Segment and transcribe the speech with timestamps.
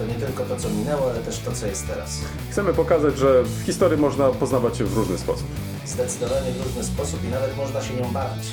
[0.00, 2.20] To nie tylko to, co minęło, ale też to, co jest teraz.
[2.50, 5.46] Chcemy pokazać, że w historii można poznawać się w różny sposób.
[5.84, 8.44] Zdecydowanie w różny sposób i nawet można się nią bawić.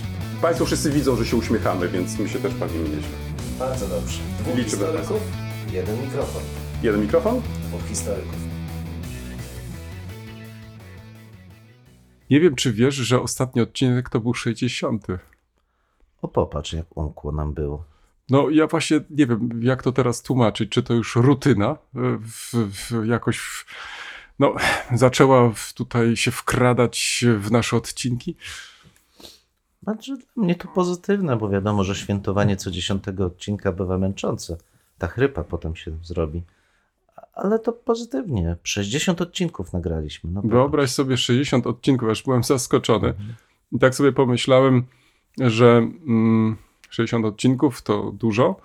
[0.41, 3.17] Państwo wszyscy widzą, że się uśmiechamy, więc my się też bawimy nieźle.
[3.59, 4.19] Bardzo dobrze.
[4.39, 5.21] Dwóch Liczymy historyków,
[5.71, 6.41] jeden mikrofon.
[6.83, 7.41] Jeden mikrofon?
[7.67, 8.35] Dwóch historyków.
[12.29, 15.07] Nie wiem, czy wiesz, że ostatni odcinek to był 60.
[16.21, 17.96] O popatrz, jak umkło nam było.
[18.29, 20.69] No, ja właśnie nie wiem, jak to teraz tłumaczyć.
[20.69, 21.77] Czy to już rutyna e,
[22.21, 23.65] w, w, jakoś w,
[24.39, 24.55] no,
[24.93, 28.35] zaczęła tutaj się wkradać w nasze odcinki?
[29.83, 34.57] Znaczy, dla mnie to pozytywne, bo wiadomo, że świętowanie co dziesiątego odcinka bywa męczące.
[34.97, 36.43] Ta chrypa potem się zrobi.
[37.33, 38.55] Ale to pozytywnie.
[38.63, 40.31] 60 odcinków nagraliśmy.
[40.31, 43.13] No Wyobraź sobie 60 odcinków, aż byłem zaskoczony.
[43.71, 44.83] I tak sobie pomyślałem,
[45.39, 46.57] że mm,
[46.89, 48.55] 60 odcinków to dużo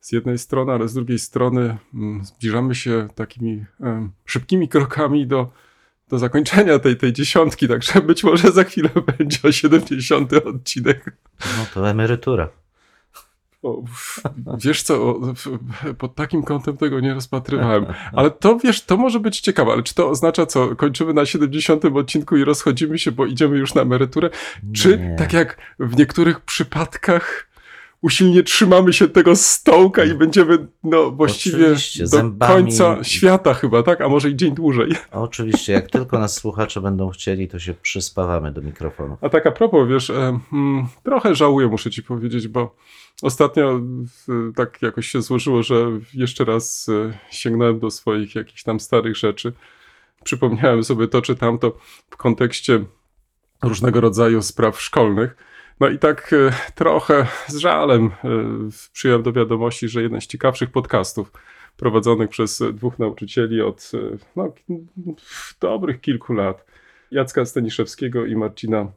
[0.00, 3.64] z jednej strony, ale z drugiej strony mm, zbliżamy się takimi
[4.24, 5.50] szybkimi krokami do,
[6.08, 11.16] do zakończenia tej, tej dziesiątki, także być może za chwilę będzie 70 odcinek.
[11.40, 12.48] No to emerytura.
[13.62, 13.82] O,
[14.64, 15.20] wiesz co,
[15.98, 17.86] pod takim kątem tego nie rozpatrywałem.
[18.16, 20.76] Ale to wiesz, to może być ciekawe, ale czy to oznacza co?
[20.76, 24.30] Kończymy na 70 odcinku i rozchodzimy się, bo idziemy już na emeryturę?
[24.72, 25.16] Czy Nie.
[25.18, 27.51] tak jak w niektórych przypadkach
[28.02, 32.54] usilnie trzymamy się tego stołka i będziemy no właściwie Oczywiście, do zębami.
[32.54, 34.00] końca świata chyba, tak?
[34.00, 34.92] A może i dzień dłużej.
[35.10, 39.16] Oczywiście, jak tylko nas słuchacze będą chcieli, to się przyspawamy do mikrofonu.
[39.20, 42.76] A tak a propos, wiesz, mm, trochę żałuję, muszę ci powiedzieć, bo
[43.22, 43.80] ostatnio
[44.56, 49.52] tak jakoś się złożyło, że jeszcze raz e, sięgnąłem do swoich jakichś tam starych rzeczy.
[50.24, 51.78] Przypomniałem sobie to czy tamto
[52.10, 52.84] w kontekście
[53.62, 55.36] różnego rodzaju spraw szkolnych.
[55.82, 58.10] No i tak e, trochę z żalem e,
[58.92, 61.32] przyjąłem do wiadomości, że jeden z ciekawszych podcastów
[61.76, 64.52] prowadzonych przez dwóch nauczycieli od e, no,
[65.60, 66.64] dobrych kilku lat,
[67.10, 68.92] Jacka Staniszewskiego i Marcina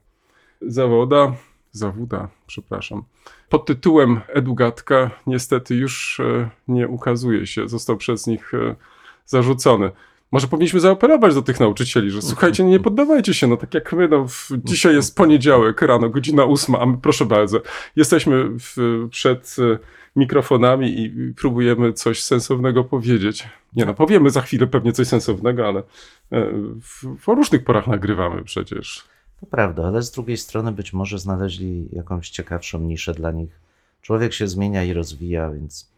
[0.62, 1.36] Zawoda,
[1.72, 3.04] Zawuda, przepraszam,
[3.50, 6.22] pod tytułem Edugatka niestety już
[6.68, 7.70] nie ukazuje się.
[7.70, 8.52] Został przez nich
[9.26, 9.92] zarzucony.
[10.32, 14.08] Może powinniśmy zaapelować do tych nauczycieli, że słuchajcie, nie poddawajcie się, no tak jak my,
[14.08, 17.62] no, w, dzisiaj jest poniedziałek rano, godzina ósma, a my proszę bardzo,
[17.96, 19.80] jesteśmy w, przed e,
[20.16, 23.48] mikrofonami i próbujemy coś sensownego powiedzieć.
[23.76, 25.80] Nie no, powiemy za chwilę pewnie coś sensownego, ale
[26.32, 26.52] e,
[27.20, 29.04] w, różnych porach nagrywamy przecież.
[29.40, 33.60] To prawda, ale z drugiej strony być może znaleźli jakąś ciekawszą niszę dla nich.
[34.02, 35.95] Człowiek się zmienia i rozwija, więc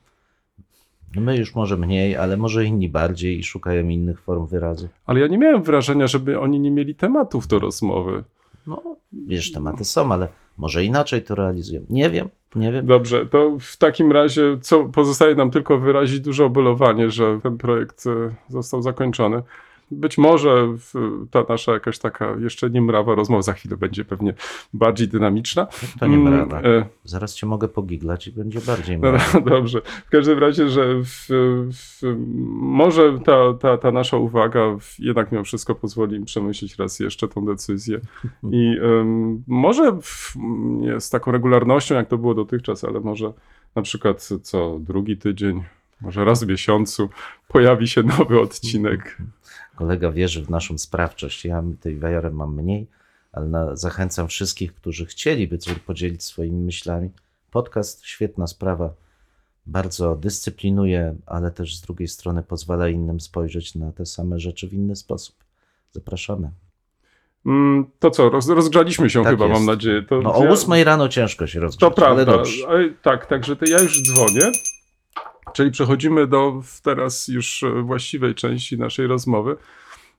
[1.16, 4.88] my już może mniej, ale może inni bardziej i szukają innych form wyrazu.
[5.06, 8.24] Ale ja nie miałem wrażenia, żeby oni nie mieli tematów do rozmowy.
[8.68, 8.82] No,
[9.28, 11.82] wiesz, tematy są, ale może inaczej to realizują.
[11.90, 12.86] Nie wiem, nie wiem.
[12.86, 18.08] Dobrze, to w takim razie co pozostaje nam tylko wyrazić duże obolewanie, że ten projekt
[18.08, 19.42] e, został zakończony.
[19.92, 20.68] Być może
[21.32, 24.34] ta nasza jakaś taka jeszcze niemrawa rozmowa za chwilę będzie pewnie
[24.74, 25.68] bardziej dynamiczna.
[26.00, 26.70] To nie Mm, prawda.
[26.70, 29.42] e, Zaraz cię mogę pogiglać i będzie bardziej No, mrawa.
[29.56, 29.82] dobrze.
[30.06, 31.28] W każdym razie, że w,
[31.74, 32.16] w,
[32.62, 34.62] może ta, ta, ta nasza uwaga
[35.00, 38.00] jednak mimo wszystko pozwoli im przemyśleć raz jeszcze tą decyzję.
[38.52, 40.34] I em, może w,
[40.82, 43.34] nie z taką regularnością, jak to było dotychczas, ale może
[43.76, 45.64] na przykład co drugi tydzień,
[46.02, 47.10] może raz w miesiącu
[47.48, 49.18] pojawi się nowy odcinek.
[49.78, 51.46] Kolega wierzy w naszą sprawczość.
[51.46, 52.88] Ja tej wiarę mam mniej,
[53.32, 57.10] ale na, zachęcam wszystkich, którzy chcieliby coś podzielić swoimi myślami.
[57.52, 58.94] Podcast, świetna sprawa.
[59.66, 64.74] Bardzo dyscyplinuje, ale też z drugiej strony pozwala innym spojrzeć na te same rzeczy w
[64.74, 65.36] inny sposób.
[65.92, 66.52] Zapraszamy.
[67.46, 69.58] Mm, To co, roz, rozgrzaliśmy się Tak chyba, jest.
[69.60, 70.02] mam nadzieję.
[70.04, 70.44] To, No o
[70.78, 72.26] ja- rano ciężko się To rozgrzać, ale prawda.
[72.26, 72.68] dobrze.
[72.68, 74.52] Ale tak, także to ja już dzwonię.
[75.58, 79.56] Czyli przechodzimy do teraz już e, właściwej części naszej rozmowy.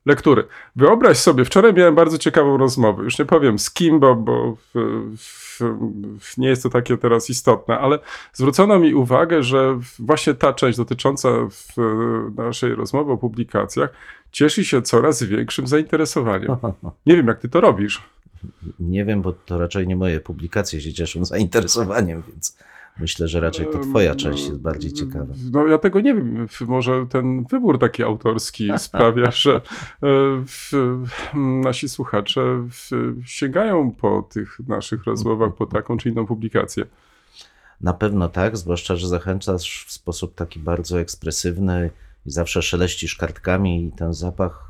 [0.07, 0.45] Lektury.
[0.77, 3.05] Wyobraź sobie, wczoraj miałem bardzo ciekawą rozmowę.
[3.05, 4.75] Już nie powiem z kim, bo, bo w,
[5.17, 5.61] w,
[6.21, 7.99] w, nie jest to takie teraz istotne, ale
[8.33, 11.77] zwrócono mi uwagę, że właśnie ta część dotycząca w,
[12.37, 13.91] naszej rozmowy o publikacjach
[14.33, 16.57] cieszy się coraz większym zainteresowaniem.
[17.07, 18.03] Nie wiem, jak ty to robisz.
[18.81, 22.57] Nie wiem, bo to raczej nie moje publikacje się cieszą zainteresowaniem, więc
[23.01, 25.35] Myślę, że raczej to twoja część jest bardziej ciekawa.
[25.53, 26.47] No ja tego nie wiem.
[26.61, 29.61] Może ten wybór taki autorski sprawia, że e,
[30.47, 30.73] w,
[31.35, 32.91] nasi słuchacze w,
[33.25, 36.85] sięgają po tych naszych rozmowach, po taką czy inną publikację.
[37.81, 41.91] Na pewno tak, zwłaszcza, że zachęcasz w sposób taki bardzo ekspresywny
[42.27, 44.68] i zawsze szeleścisz kartkami i ten zapach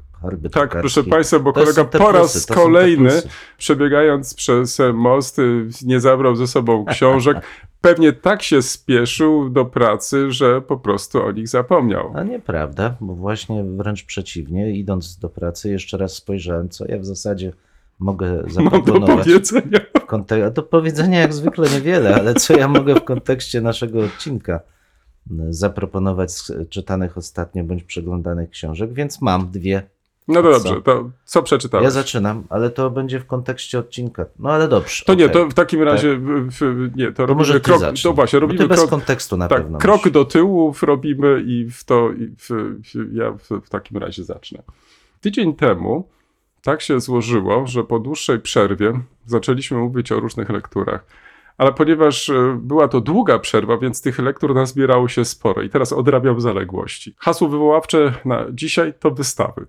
[0.52, 3.10] Tak, proszę Państwa, bo To kolega po raz plusy, kolejny,
[3.58, 5.36] przebiegając przez most,
[5.84, 7.36] nie zabrał ze sobą książek.
[7.80, 12.12] Pewnie tak się spieszył do pracy, że po prostu o nich zapomniał.
[12.14, 17.04] A nieprawda, bo właśnie wręcz przeciwnie, idąc do pracy, jeszcze raz spojrzałem, co ja w
[17.04, 17.52] zasadzie
[17.98, 19.24] mogę Mam do zaproponować.
[19.26, 19.80] powiedzenia.
[20.00, 23.98] w kontek- a do powiedzenia jak zwykle niewiele, ale co ja mogę w kontekście naszego
[24.04, 24.60] odcinka
[25.50, 29.82] zaproponować z czytanych ostatnio bądź przeglądanych książek, więc mam dwie.
[30.28, 30.64] No to Co?
[30.64, 31.84] dobrze, to co przeczytałeś?
[31.84, 34.26] Ja zaczynam, ale to będzie w kontekście odcinka.
[34.38, 35.04] No ale dobrze.
[35.04, 35.42] To nie, okej.
[35.42, 38.02] to w takim razie, w, w, nie, to, To robimy krok, zacznij.
[38.02, 39.78] to właśnie, robimy ty bez krok, kontekstu na tak, pewno.
[39.78, 44.24] krok do tyłu robimy i w to, i w, w, ja w, w takim razie
[44.24, 44.62] zacznę.
[45.20, 46.08] Tydzień temu
[46.62, 51.04] tak się złożyło, że po dłuższej przerwie zaczęliśmy mówić o różnych lekturach.
[51.58, 55.92] Ale ponieważ e, była to długa przerwa, więc tych lektur nazbierało się sporo i teraz
[55.92, 57.14] odrabiam zaległości.
[57.18, 59.66] Hasło wywoławcze na dzisiaj to wystawy.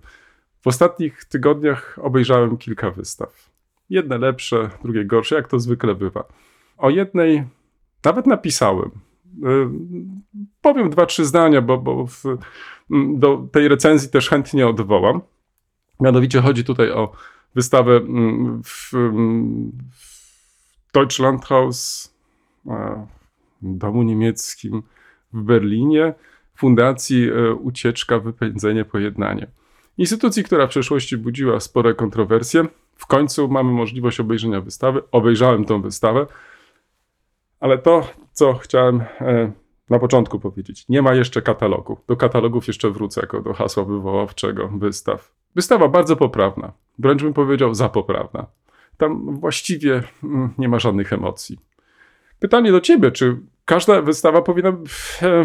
[0.60, 3.50] W ostatnich tygodniach obejrzałem kilka wystaw.
[3.90, 6.24] Jedne lepsze, drugie gorsze, jak to zwykle bywa.
[6.78, 7.44] O jednej
[8.04, 8.90] nawet napisałem.
[9.44, 9.68] Y,
[10.62, 12.24] Powiem dwa, trzy zdania, bo, bo w,
[13.14, 15.20] do tej recenzji też chętnie odwołam.
[16.00, 17.12] Mianowicie chodzi tutaj o
[17.54, 18.00] wystawę
[18.64, 18.90] w,
[19.92, 22.10] w Deutschlandhaus,
[22.66, 23.06] e,
[23.62, 24.82] domu niemieckim
[25.32, 26.14] w Berlinie,
[26.56, 29.46] Fundacji e, Ucieczka, Wypędzenie, Pojednanie.
[30.00, 32.64] Instytucji, która w przeszłości budziła spore kontrowersje.
[32.96, 35.02] W końcu mamy możliwość obejrzenia wystawy.
[35.12, 36.26] Obejrzałem tą wystawę,
[37.60, 39.52] ale to, co chciałem e,
[39.90, 41.98] na początku powiedzieć, nie ma jeszcze katalogu.
[42.08, 45.34] Do katalogów jeszcze wrócę jako do hasła wywoławczego wystaw.
[45.54, 48.46] Wystawa bardzo poprawna, wręcz bym powiedział zapoprawna.
[48.96, 51.58] Tam właściwie mm, nie ma żadnych emocji.
[52.38, 54.72] Pytanie do ciebie, czy każda wystawa powinna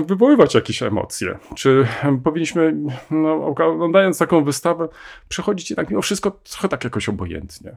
[0.05, 1.39] wywoływać jakieś emocje?
[1.55, 1.87] Czy
[2.23, 2.75] powinniśmy,
[3.11, 4.87] no, oglądając taką wystawę,
[5.29, 7.75] przechodzić jednak mimo wszystko trochę tak jakoś obojętnie?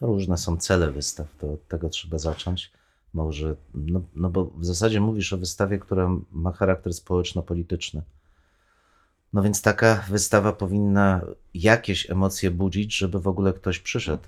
[0.00, 2.72] Różne są cele wystaw, to od tego trzeba zacząć.
[3.14, 8.02] Może, no, no bo w zasadzie mówisz o wystawie, która ma charakter społeczno-polityczny.
[9.32, 11.20] No więc taka wystawa powinna
[11.54, 14.22] jakieś emocje budzić, żeby w ogóle ktoś przyszedł.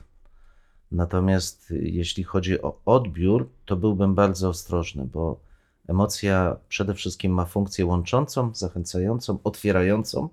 [0.95, 5.41] Natomiast jeśli chodzi o odbiór, to byłbym bardzo ostrożny, bo
[5.89, 10.29] emocja przede wszystkim ma funkcję łączącą, zachęcającą, otwierającą,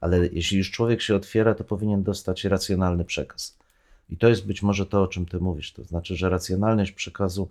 [0.00, 3.58] ale jeśli już człowiek się otwiera, to powinien dostać racjonalny przekaz.
[4.10, 5.72] I to jest być może to, o czym ty mówisz.
[5.72, 7.48] To znaczy, że racjonalność przekazu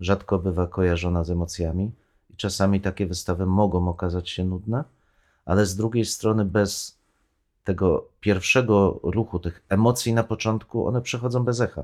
[0.00, 1.90] rzadko bywa kojarzona z emocjami
[2.30, 4.84] i czasami takie wystawy mogą okazać się nudne,
[5.44, 6.99] ale z drugiej strony bez
[7.70, 11.82] tego pierwszego ruchu, tych emocji na początku, one przechodzą bez echa.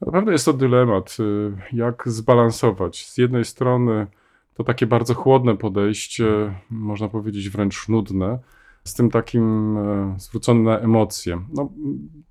[0.00, 3.06] Naprawdę jest to dylemat, y, jak zbalansować.
[3.06, 4.06] Z jednej strony
[4.54, 8.38] to takie bardzo chłodne podejście, można powiedzieć wręcz nudne,
[8.84, 11.40] z tym takim e, zwróconym na emocje.
[11.54, 11.68] No,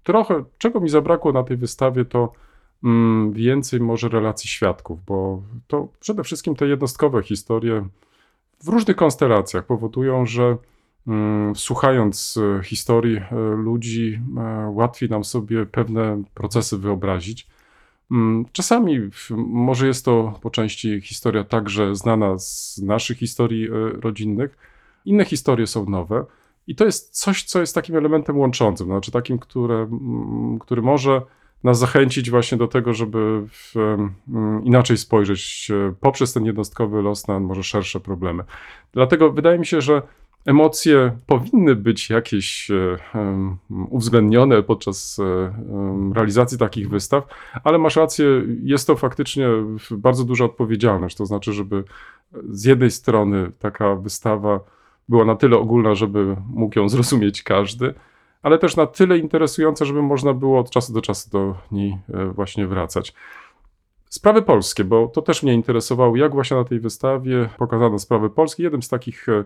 [0.03, 2.31] trochę, czego mi zabrakło na tej wystawie, to
[2.83, 7.87] mm, więcej może relacji świadków, bo to przede wszystkim te jednostkowe historie
[8.63, 10.57] w różnych konstelacjach powodują, że
[11.55, 17.47] słuchając e, historii e, ludzi, e, łatwiej nam sobie pewne procesy wyobrazić.
[18.11, 18.99] Mm, Czasami
[19.47, 23.67] może jest to po części historia także znana z naszych historii
[24.01, 24.57] rodzinnych,
[25.05, 26.25] inne historie są nowe.
[26.67, 31.21] I to jest coś, co jest takim elementem łączącym, znaczy takim, które, mm, który może
[31.63, 37.39] nas zachęcić właśnie do tego, żeby w, mm, inaczej spojrzeć poprzez ten jednostkowy los na
[37.39, 38.43] może szersze problemy.
[38.93, 40.01] Dlatego wydaje mi się, że
[40.45, 42.97] emocje powinny być jakieś e,
[43.89, 47.23] uwzględnione podczas e, realizacji takich wystaw,
[47.63, 48.25] ale masz rację,
[48.63, 49.47] jest to faktycznie
[49.91, 51.17] bardzo duża odpowiedzialność.
[51.17, 51.83] To znaczy, żeby
[52.49, 54.59] z jednej strony taka wystawa
[55.09, 57.93] była na tyle ogólna, żeby mógł ją zrozumieć każdy,
[58.41, 62.25] ale też na tyle interesująca, żeby można było od czasu do czasu do niej e,
[62.25, 63.13] właśnie wracać.
[64.23, 68.63] Sprawy polskie, bo to też mnie interesowało, jak właśnie na tej wystawie pokazano sprawy polskie.
[68.63, 69.43] Jednym z takich, e,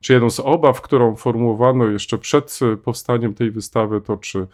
[0.00, 4.46] czy jedną z obaw, którą formułowano jeszcze przed e, powstaniem tej wystawy, to czy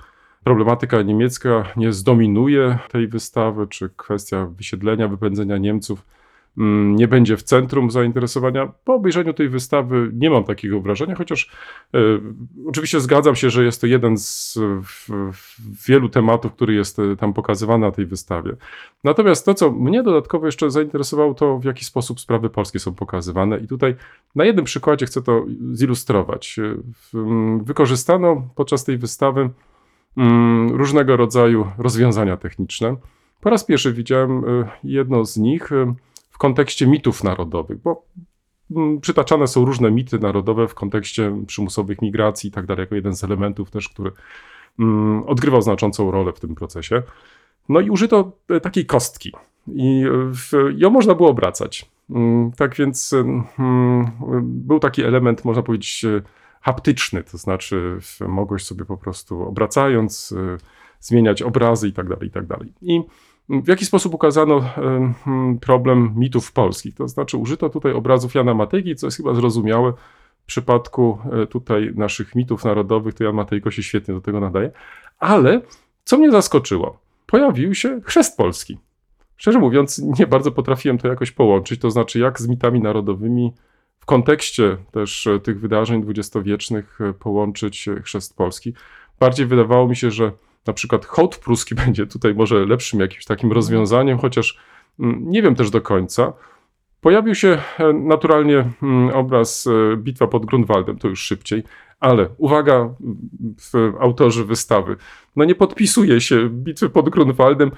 [0.45, 6.03] problematyka niemiecka nie zdominuje tej wystawy, czy kwestia wysiedlenia, wypędzenia Niemców
[6.97, 8.67] nie będzie w centrum zainteresowania.
[8.85, 11.51] Po obejrzeniu tej wystawy nie mam takiego wrażenia, chociaż
[11.95, 11.99] e,
[12.67, 17.17] oczywiście zgadzam się, że jest to jeden z w, w wielu tematów, który jest e,
[17.17, 18.57] tam pokazywany na tej wystawie.
[19.05, 23.59] Natomiast to, co mnie dodatkowo jeszcze zainteresowało, to w jaki sposób sprawy polskie są pokazywane.
[23.59, 23.95] I tutaj
[24.35, 26.59] na jednym przykładzie chcę to zilustrować.
[26.59, 29.51] E, w- m, Wykorzystano podczas tej wystawy
[30.17, 32.97] mm, różnego rodzaju rozwiązania techniczne.
[33.41, 35.71] Po raz pierwszy widziałem e, jedno z nich
[36.37, 38.05] w kontekście mitów narodowych, bo
[38.71, 43.17] mm, przytaczane są różne mity narodowe w kontekście przymusowych migracji i tak dalej, jako jeden
[43.17, 44.13] z elementów też, który
[44.79, 47.03] mm, odgrywał znaczącą rolę w tym procesie.
[47.69, 49.33] No i użyto e, takiej kostki
[49.69, 50.05] i
[50.53, 51.91] e, ją można było obracać.
[52.11, 53.45] Mm, Tak więc e,
[54.43, 56.05] był taki element, można powiedzieć,
[56.61, 60.35] haptyczny, to znaczy mogłeś sobie po prostu obracając
[61.01, 62.73] zmieniać obrazy i tak dalej, i tak dalej.
[62.83, 63.03] I
[63.49, 66.95] w jaki sposób ukazano e, mm, problem mitów polskich?
[66.95, 69.93] To znaczy użyto tutaj obrazów Jana Matejki, co jest chyba zrozumiałe
[70.43, 74.71] w przypadku e, tutaj naszych mitów narodowych, to Jan Matejko się świetnie do tego nadaje.
[75.19, 75.61] Ale
[76.05, 76.99] co mnie zaskoczyło?
[77.27, 78.79] Pojawił się chrzest polski.
[79.37, 83.53] Szczerze mówiąc, nie bardzo potrafiłem to jakoś połączyć, to znaczy jak z mitami narodowymi
[84.01, 88.75] w kontekście też e, tych wydarzeń dwudziestowiecznych e, połączyć chrzest polski.
[89.21, 90.33] Bardziej wydawało mi się, że
[90.67, 94.59] na przykład hołd pruski będzie tutaj może lepszym jakimś takim rozwiązaniem, chociaż
[95.01, 96.33] mm, nie wiem też do końca.
[97.01, 101.63] Pojawił się e, naturalnie mm, obraz e, Bitwa pod Grunwaldem, to już szybciej,
[102.01, 102.95] ale uwaga,
[104.01, 104.97] autorzy wystawy,
[105.37, 107.71] no nie podpisuje się Bitwy pod Grunwaldem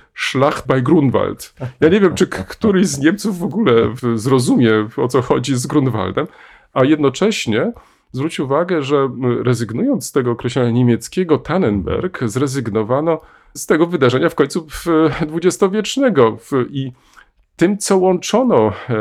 [0.66, 1.54] bei Grunwald.
[1.80, 6.26] Ja nie wiem, czy któryś z Niemców w ogóle zrozumie, o co chodzi z Grunwaldem,
[6.72, 7.72] a jednocześnie
[8.12, 9.10] zwróć uwagę, że
[9.42, 13.20] rezygnując z tego określenia niemieckiego Tannenberg, zrezygnowano
[13.54, 14.86] z tego wydarzenia w końcu w-
[15.26, 16.38] dwudziestowiecznego
[16.70, 16.92] i
[17.56, 18.94] tym, co łączono e,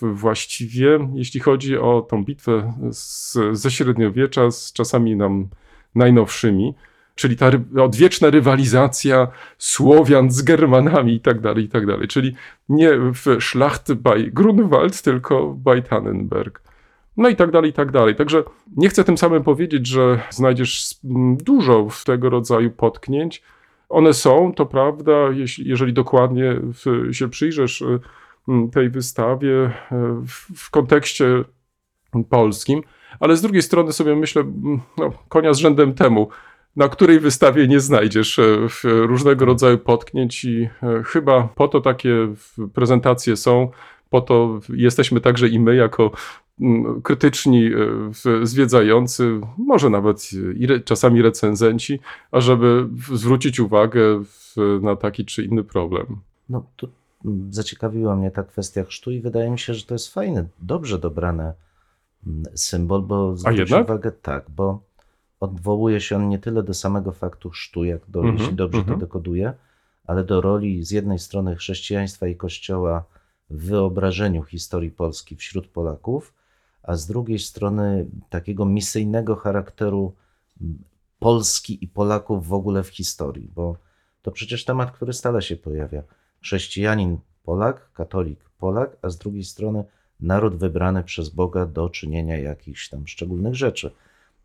[0.00, 5.48] właściwie, jeśli chodzi o tą bitwę z, ze średniowiecza z czasami nam
[5.94, 6.74] najnowszymi,
[7.14, 7.50] czyli ta
[7.82, 12.08] odwieczna rywalizacja Słowian z Germanami i tak dalej, i tak dalej.
[12.08, 12.34] Czyli
[12.68, 16.65] nie w Schlacht bei Grunwald, tylko bei Tannenberg.
[17.16, 18.14] No i tak dalej, i tak dalej.
[18.16, 18.44] Także
[18.76, 20.94] nie chcę tym samym powiedzieć, że znajdziesz
[21.44, 23.42] dużo w tego rodzaju potknięć.
[23.88, 28.00] One są, to prawda, jeśli, jeżeli dokładnie w, się przyjrzysz y,
[28.72, 29.70] tej wystawie y,
[30.26, 31.44] w, w kontekście
[32.30, 32.82] polskim,
[33.20, 34.44] ale z drugiej strony sobie myślę,
[34.98, 36.28] no, konia z rzędem temu,
[36.76, 40.68] na której wystawie nie znajdziesz w- różnego rodzaju potknięć i
[41.04, 42.34] chyba po to takie
[42.74, 43.70] prezentacje są,
[44.10, 46.10] po to jesteśmy także i my jako
[47.02, 47.70] krytyczni,
[48.42, 55.44] e, zwiedzający, może nawet i re, czasami recenzenci, ażeby zwrócić uwagę w, na taki czy
[55.44, 56.06] inny problem.
[56.48, 56.88] No, tu
[57.24, 60.98] mm, zaciekawiła mnie ta kwestia chrztu i wydaje mi się, że to jest fajny, dobrze
[60.98, 61.52] dobrany
[62.26, 64.80] mm, symbol, bo zwróć uwagę, tak, bo
[65.40, 68.98] odwołuje się on nie tyle do samego faktu chrztu, jak do, Mhm, jeśli dobrze mhm.
[68.98, 69.52] to dekoduje,
[70.06, 73.04] ale do roli z jednej strony chrześcijaństwa i Kościoła
[73.50, 76.34] w wyobrażeniu historii Polski wśród Polaków,
[76.86, 80.14] a z drugiej strony takiego misyjnego charakteru
[81.18, 83.76] Polski i Polaków w ogóle w historii, bo
[84.22, 86.02] to przecież temat, który stale się pojawia.
[86.42, 89.84] Chrześcijanin Polak, katolik Polak, a z drugiej strony
[90.20, 93.90] naród wybrany przez Boga do czynienia jakichś tam szczególnych rzeczy.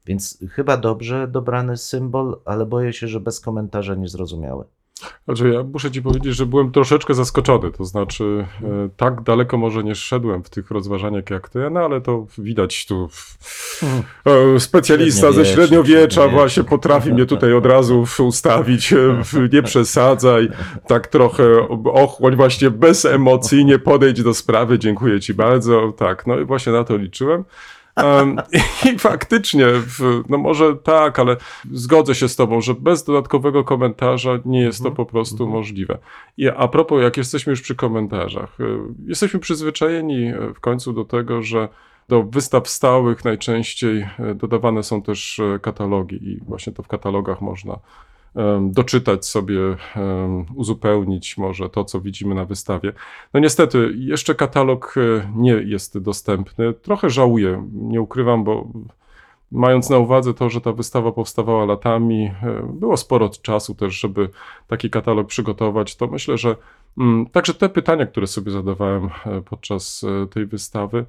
[0.06, 4.66] Więc chyba dobrze dobrany symbol, ale boję się, że bez komentarza niezrozumiały.
[5.26, 7.72] Znaczy, ja muszę ci powiedzieć, że byłem troszeczkę zaskoczony.
[7.72, 12.02] To znaczy, e, tak daleko może nie szedłem w tych rozważaniach jak ty, no ale
[12.02, 13.10] to widać tu.
[14.56, 18.94] E, specjalista ze średniowiecza właśnie potrafi mnie tutaj od razu ustawić.
[18.94, 20.50] e, w- Nie przesadzaj,
[20.88, 24.80] tak trochę ochłoń, właśnie bezemocyjnie podejdź do sprawy.
[24.80, 25.92] Dziękuję ci bardzo.
[25.98, 27.44] Tak, no i właśnie na to liczyłem.
[28.94, 31.38] I faktycznie, w, no może tak, ale
[31.72, 35.98] zgodzę się z Tobą, że bez dodatkowego komentarza nie jest to po prostu możliwe.
[36.38, 41.06] I a propos, jak jesteśmy już przy komentarzach, y, jesteśmy przyzwyczajeni y, w końcu do
[41.06, 41.70] tego, że
[42.10, 47.80] do wystaw stałych najczęściej y, dodawane są też katalogi, i właśnie to w katalogach można
[48.62, 49.60] doczytać sobie,
[50.56, 52.94] uzupełnić może to, co widzimy na wystawie.
[53.34, 56.74] No niestety, jeszcze katalog e, nie jest dostępny.
[56.74, 58.68] Trochę żałuję, nie ukrywam, bo
[59.52, 64.30] mając na uwadze to, że ta wystawa powstawała latami, e, było sporo czasu też, żeby
[64.68, 66.56] taki katalog przygotować, to myślę, że
[66.98, 71.06] mm, także te pytania, które sobie zadawałem e, podczas tej wystawy,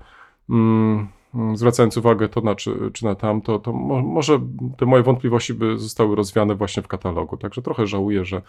[0.50, 1.09] mm,
[1.55, 4.41] zwracając uwagę to na czy, czy na tamto, to mo, może
[4.77, 7.37] te moje wątpliwości by zostały rozwiane właśnie w katalogu.
[7.37, 8.43] Także trochę żałuję, że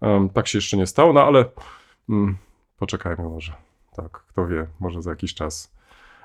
[0.00, 1.44] em, tak się jeszcze nie stało, no ale
[2.08, 2.36] mm,
[2.78, 3.52] poczekajmy może.
[3.96, 5.76] tak, kto wie, może za jakiś czas.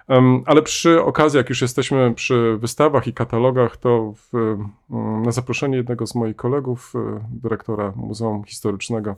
[0.07, 4.35] Em, Ale przy okazji, jak już jesteśmy przy wystawach i katalogach, to w,
[4.91, 9.15] mm, na zaproszenie jednego z moich kolegów, e, dyrektora Muzeum Historycznego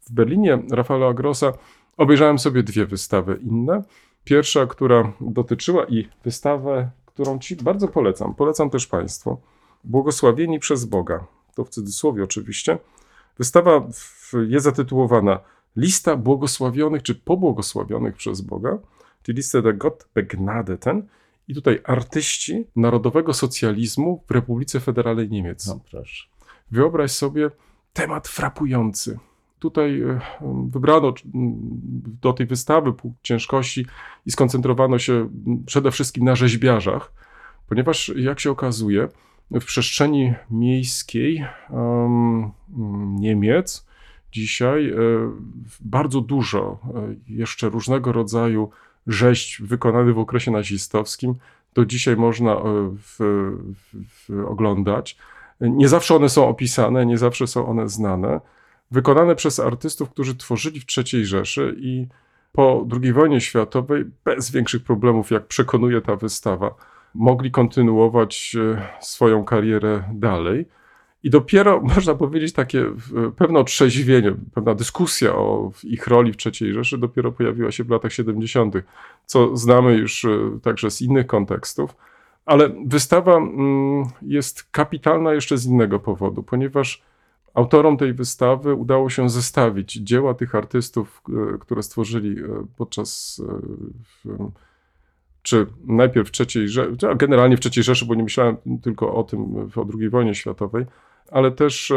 [0.00, 1.52] w Berlinie, Rafaela Grossa,
[1.96, 3.82] obejrzałem sobie dwie wystawy inne.
[4.26, 9.40] Pierwsza, która dotyczyła i wystawę, którą Ci bardzo polecam, polecam też Państwu,
[9.84, 12.78] Błogosławieni przez Boga, to w cudzysłowie oczywiście.
[13.38, 13.86] Wystawa
[14.48, 15.40] jest zatytułowana
[15.76, 18.78] Lista błogosławionych czy pobłogosławionych przez Boga,
[19.22, 21.08] czyli Liste der Gott Begnadeten.
[21.48, 25.66] I tutaj artyści narodowego socjalizmu w Republice Federalnej Niemiec.
[25.66, 26.26] No proszę.
[26.70, 27.50] Wyobraź sobie
[27.92, 29.18] temat frapujący.
[29.58, 30.18] Tutaj e,
[30.68, 31.14] wybrano
[32.22, 33.86] do tej wystawy punkt ciężkości
[34.26, 35.28] i skoncentrowano się
[35.66, 37.12] przede wszystkim na rzeźbiarzach,
[37.68, 39.08] ponieważ jak się okazuje,
[39.50, 42.50] w przestrzeni miejskiej em,
[43.18, 43.86] Niemiec
[44.32, 44.94] dzisiaj e,
[45.80, 48.70] bardzo dużo e, jeszcze różnego rodzaju
[49.06, 51.34] rzeźb wykonanych w okresie nazistowskim
[51.74, 55.16] do dzisiaj można w, w, w oglądać.
[55.60, 58.40] Nie zawsze one są opisane, nie zawsze są one znane.
[58.90, 62.06] Wykonane przez artystów, którzy tworzyli w III Rzeszy i
[62.52, 66.74] po II wojnie światowej bez większych problemów, jak przekonuje ta wystawa,
[67.14, 70.66] mogli kontynuować e, swoją karierę dalej.
[71.22, 72.92] I dopiero, można powiedzieć, takie e,
[73.36, 78.12] pewne otrzeźwienie, pewna dyskusja o ich roli w III Rzeszy dopiero pojawiła się w latach
[78.12, 78.74] 70.,
[79.26, 80.28] co znamy już e,
[80.62, 81.96] także z innych kontekstów.
[82.46, 87.02] Ale wystawa mm, jest kapitalna jeszcze z innego powodu, ponieważ
[87.56, 91.22] autorom tej wystawy udało się zestawić dzieła tych artystów,
[91.54, 92.44] e, które stworzyli e,
[92.76, 93.42] podczas
[94.28, 94.50] e,
[95.42, 99.24] czy najpierw w III Rzeszy, a generalnie w III Rzeszy, bo nie myślałem tylko o
[99.24, 100.86] tym o II wojnie światowej,
[101.30, 101.92] ale też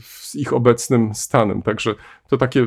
[0.00, 1.62] z ich obecnym stanem.
[1.62, 1.94] Także
[2.28, 2.66] to takie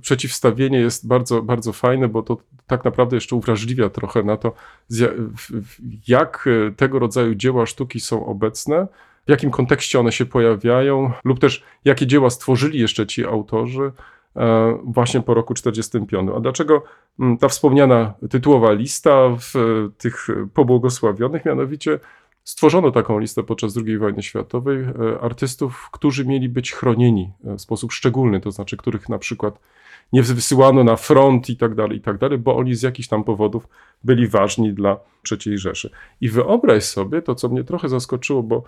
[0.00, 4.52] przeciwstawienie jest bardzo, bardzo fajne, bo to tak naprawdę jeszcze uwrażliwia trochę na to,
[6.08, 8.86] jak tego rodzaju dzieła sztuki są obecne,
[9.26, 13.92] w jakim kontekście one się pojawiają, lub też jakie dzieła stworzyli jeszcze ci autorzy
[14.36, 16.30] e, właśnie po roku 45.
[16.36, 16.82] A dlaczego
[17.20, 21.98] mm, ta wspomniana tytułowa lista w e, tych pobłogosławionych, mianowicie
[22.44, 27.92] stworzono taką listę podczas II wojny światowej e, artystów, którzy mieli być chronieni w sposób
[27.92, 29.58] szczególny, to znaczy których na przykład
[30.12, 33.24] nie wysyłano na front i tak dalej, i tak dalej, bo oni z jakichś tam
[33.24, 33.68] powodów
[34.04, 34.96] byli ważni dla
[35.30, 35.90] III Rzeszy.
[36.20, 38.62] I wyobraź sobie to, co mnie trochę zaskoczyło, bo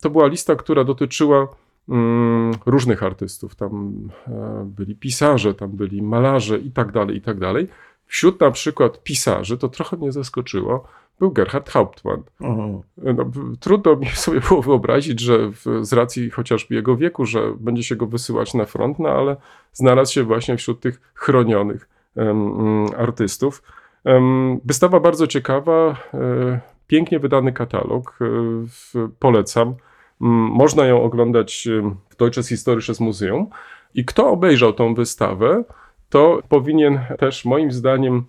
[0.00, 1.48] to była lista, która dotyczyła
[1.88, 3.54] mm, różnych artystów.
[3.54, 3.94] Tam
[4.28, 7.68] e, byli pisarze, tam byli malarze i tak dalej, i tak dalej.
[8.06, 12.22] Wśród na przykład pisarzy, to trochę mnie zaskoczyło, był Gerhard Hauptmann.
[12.40, 12.80] Mhm.
[12.96, 17.82] No, trudno mi sobie było wyobrazić, że w, z racji chociażby jego wieku, że będzie
[17.82, 19.36] się go wysyłać na front, no ale
[19.72, 23.62] znalazł się właśnie wśród tych chronionych mm, artystów.
[24.04, 29.74] Em, wystawa bardzo ciekawa, e, pięknie wydany katalog, e, polecam.
[30.20, 31.68] Można ją oglądać
[32.10, 33.46] w Deutsches Historisches Museum.
[33.94, 35.64] I kto obejrzał tą wystawę,
[36.08, 38.24] to powinien też moim zdaniem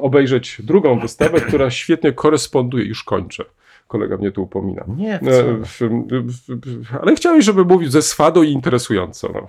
[0.00, 2.84] obejrzeć drugą wystawę, która świetnie koresponduje.
[2.84, 3.44] Już kończę.
[3.88, 4.84] Kolega mnie tu upomina.
[4.96, 9.30] Nie, E, ale chciałem, żeby mówił ze swado i interesująco.
[9.34, 9.46] No,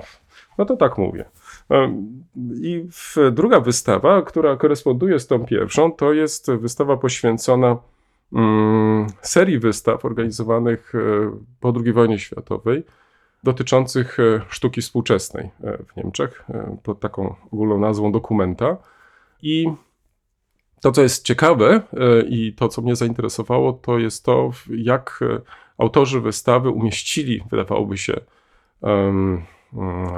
[0.58, 1.26] no to tak mówię.
[1.70, 2.24] Em,
[2.62, 2.86] I
[3.32, 7.78] druga wystawa, która koresponduje z tą pierwszą, to jest wystawa poświęcona
[8.34, 11.00] mm, serii wystaw organizowanych e,
[11.60, 12.84] po II wojnie światowej
[13.44, 18.78] dotyczących e, sztuki współczesnej e, w Niemczech e, pod taką ogólną nazwą dokumenta.
[19.42, 19.66] I
[20.82, 25.42] to, co jest ciekawe e, i to, co mnie zainteresowało, to jest to, jak e,
[25.78, 28.14] autorzy wystawy umieścili, wydawałoby się,
[28.82, 29.46] mm,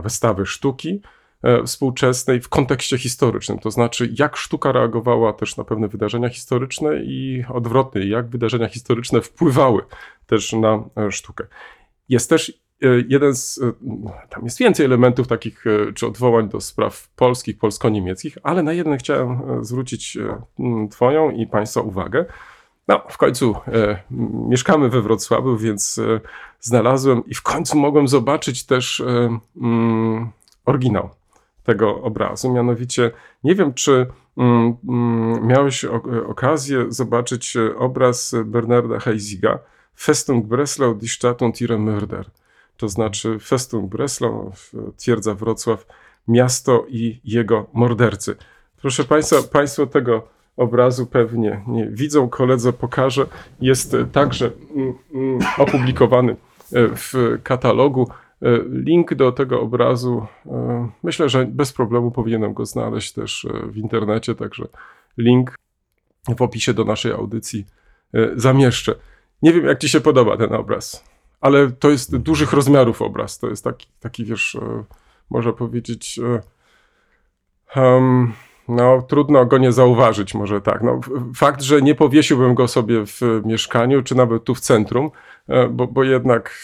[0.04, 1.02] wystawy sztuki
[1.44, 3.60] e, współczesnej w kontekście historycznym.
[3.60, 9.22] To znaczy, jak sztuka reagowała też na pewne wydarzenia historyczne i odwrotnie, jak wydarzenia historyczne
[9.22, 9.82] wpływały
[10.28, 11.48] też na sztukę.
[12.10, 12.62] Jest też
[13.08, 13.72] jeden z, e,
[14.30, 18.98] tam jest więcej elementów takich, e, czy odwołań do spraw polskich, polsko-niemieckich, ale na jeden
[18.98, 20.42] chciałem e, zwrócić e,
[20.92, 22.26] Twoją i Państwa uwagę.
[22.88, 24.04] No, w końcu e,
[24.50, 26.20] mieszkamy we Wrocławiu, więc e,
[26.60, 30.30] znalazłem i w końcu mogłem zobaczyć też e, mm,
[30.66, 31.10] oryginał
[31.64, 32.54] tego obrazu.
[32.54, 33.12] Mianowicie,
[33.44, 34.78] nie wiem, czy mm,
[35.48, 35.86] miałeś
[36.28, 39.60] okazję zobaczyć e, obraz Bernarda Heisiga
[39.96, 42.26] Festung Breslau, die Stadt und ihre Mörder.
[42.80, 44.52] To znaczy Festung Breslau,
[44.98, 45.86] twierdza Wrocław,
[46.28, 48.36] miasto i jego mordercy.
[48.82, 52.30] Proszę Państwa, Państwo tego obrazu pewnie nie widzą.
[52.30, 53.26] Koledze pokażę.
[53.62, 56.36] Jest także mm, mm, opublikowany e,
[56.96, 57.14] w
[57.44, 58.08] katalogu
[58.42, 63.78] E, Link do tego obrazu, e, myślę, że bez problemu powinienem go znaleźć też w
[63.78, 64.68] internecie, także
[65.18, 65.56] link
[66.38, 67.66] w opisie do naszej audycji
[68.36, 68.96] zamieszczę.
[69.42, 71.09] Nie wiem, jak Ci się podoba ten obraz,
[71.42, 73.40] ale to jest dużych rozmiarów obraz.
[73.40, 74.84] To jest taki, taki wiesz, e,
[75.30, 76.20] można powiedzieć,
[77.76, 78.34] em,
[78.68, 80.84] no trudno go nie zauważyć, może tak.
[80.84, 81.00] No,
[81.36, 85.12] fakt, że nie powiesiłbym go sobie w mieszkaniu, czy nawet tu w centrum,
[85.48, 86.60] e, bo, bo jednak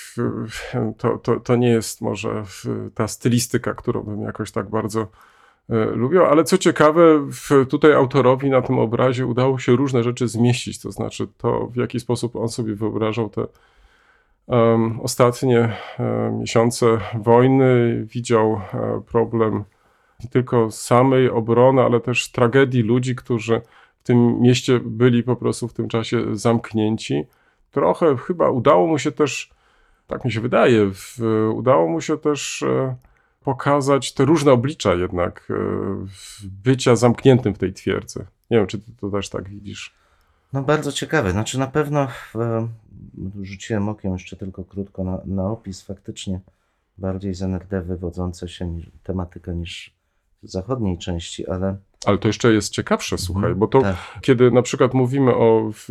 [0.97, 2.43] to, to, to nie jest może
[2.93, 5.07] ta stylistyka, którą bym jakoś tak bardzo
[5.95, 7.27] lubił, ale co ciekawe,
[7.69, 11.99] tutaj autorowi na tym obrazie udało się różne rzeczy zmieścić, to znaczy to, w jaki
[11.99, 13.45] sposób on sobie wyobrażał te
[15.03, 15.60] ostatnie
[15.99, 19.63] e, miesiące wojny, widział e, problem
[20.23, 23.62] nie tylko samej obrony, ale też tragedii ludzi, którzy
[23.99, 27.23] w tym mieście byli po prostu w tym czasie zamknięci.
[27.71, 29.49] Trochę chyba udało mu się też,
[30.08, 31.19] tak mi się wydaje, w,
[31.53, 32.95] udało mu się też e,
[33.43, 35.51] pokazać te różne oblicza jednak
[36.63, 38.25] bycia zamkniętym w tej twierdzy.
[38.51, 39.95] Nie wiem, czy ty to też tak widzisz.
[40.56, 41.32] No bardzo ciekawe.
[41.32, 42.68] Znaczy na pewno e,
[43.41, 45.82] rzuciłem okiem jeszcze tylko krótko na, na opis.
[45.82, 46.39] Faktycznie
[46.98, 49.94] bardziej z NRD wywodzące się niż, tematyka niż
[50.44, 53.96] w zachodniej części, ale Ale to jeszcze jest ciekawsze, słuchaj, bo to tak.
[54.22, 55.88] kiedy na przykład mówimy o w,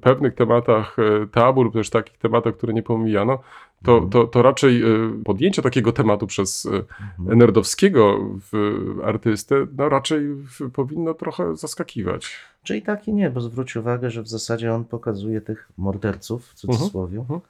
[0.00, 3.38] pewnych tematach e, tabu lub też takich tematach, które nie pomijano,
[3.84, 4.10] to, Mhm.
[4.10, 4.86] to, to raczej e,
[5.24, 6.70] podjęcie takiego tematu przez e,
[7.18, 7.38] Mhm.
[7.38, 8.18] nerdowskiego
[8.52, 12.36] w, artystę, no raczej w, powinno trochę zaskakiwać.
[12.66, 16.54] Czyli tak i nie, bo zwróć uwagę, że w zasadzie on pokazuje tych morderców, w
[16.54, 17.40] cudzysłowie, mhm.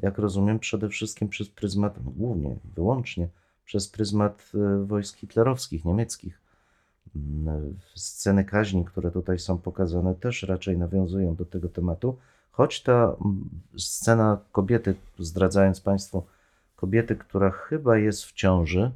[0.00, 3.28] jak rozumiem, przede wszystkim przez pryzmat, głównie, wyłącznie
[3.64, 6.40] przez pryzmat e, wojsk hitlerowskich, niemieckich.
[7.16, 12.16] Mm, Sceny kaźni, które tutaj są pokazane, też raczej nawiązują do tego tematu,
[12.50, 16.22] choć ta mm, scena kobiety, zdradzając Państwu,
[16.76, 18.90] kobiety, która chyba jest w ciąży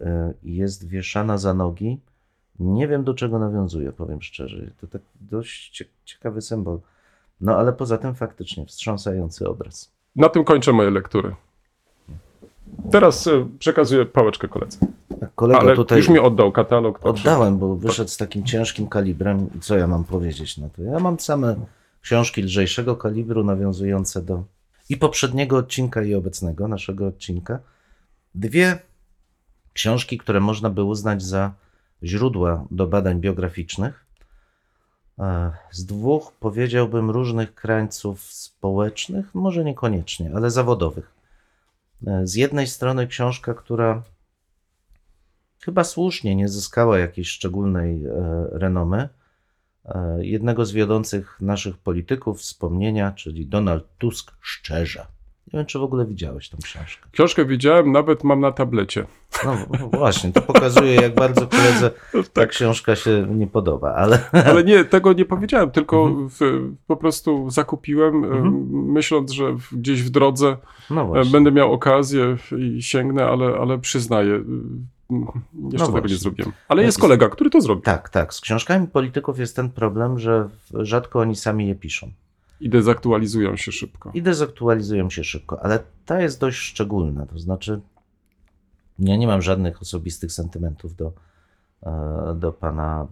[0.00, 2.00] e, i jest wieszana za nogi,
[2.60, 4.70] nie wiem do czego nawiązuje, powiem szczerze.
[4.80, 6.78] To tak dość cie- ciekawy symbol.
[7.40, 9.90] No ale poza tym faktycznie wstrząsający obraz.
[10.16, 11.34] Na tym kończę moje lektury.
[12.90, 14.78] Teraz e, przekazuję pałeczkę koledze.
[15.34, 17.06] Kolego Ale tutaj już mi oddał katalog.
[17.06, 19.50] oddałem, bo wyszedł z takim ciężkim kalibrem.
[19.60, 20.82] Co ja mam powiedzieć na to?
[20.82, 21.56] Ja mam same
[22.00, 24.42] książki lżejszego kalibru nawiązujące do
[24.88, 27.58] i poprzedniego odcinka i obecnego naszego odcinka.
[28.34, 28.78] Dwie
[29.72, 31.52] książki, które można by uznać za
[32.02, 34.06] źródła do badań biograficznych.
[35.18, 41.14] E, Z dwóch powiedziałbym różnych krańców społecznych, może niekoniecznie, ale zawodowych.
[42.06, 44.02] E, Z jednej strony książka, która
[45.60, 48.10] chyba słusznie nie zyskała jakiejś szczególnej e,
[48.52, 49.08] renomy.
[50.18, 55.06] Jednego z wiodących naszych polityków wspomnienia, czyli Donald Tusk, szczerze.
[55.52, 57.08] Nie wiem, czy w ogóle widziałeś tę książkę.
[57.12, 59.06] Książkę widziałem, nawet mam na tablecie.
[59.44, 62.48] No, no właśnie, to pokazuje, jak bardzo koledze ta Tak.
[62.48, 64.18] książka się nie podoba, ale
[64.50, 66.28] Ale nie, tego nie powiedziałem, tylko Mhm.
[66.28, 66.38] w,
[66.86, 68.68] po prostu zakupiłem, Mhm.
[68.92, 70.56] myśląc, że gdzieś w drodze
[70.90, 74.86] no będę miał okazję i sięgnę, ale, ale przyznaję, mm,
[75.72, 76.10] jeszcze tego właśnie.
[76.10, 76.52] nie zrobiłem.
[76.68, 77.82] Ale No jest kolega, który to zrobił.
[77.82, 78.34] Tak, tak.
[78.34, 82.10] Z książkami polityków jest ten problem, że rzadko oni sami je piszą.
[82.60, 84.10] I dezaktualizują się szybko.
[84.14, 87.26] i dezaktualizują się szybko, ale ta jest dość szczególna.
[87.26, 87.80] To znaczy,
[88.98, 91.12] ja nie mam żadnych osobistych sentymentów do,
[91.82, 93.06] e, do, pana,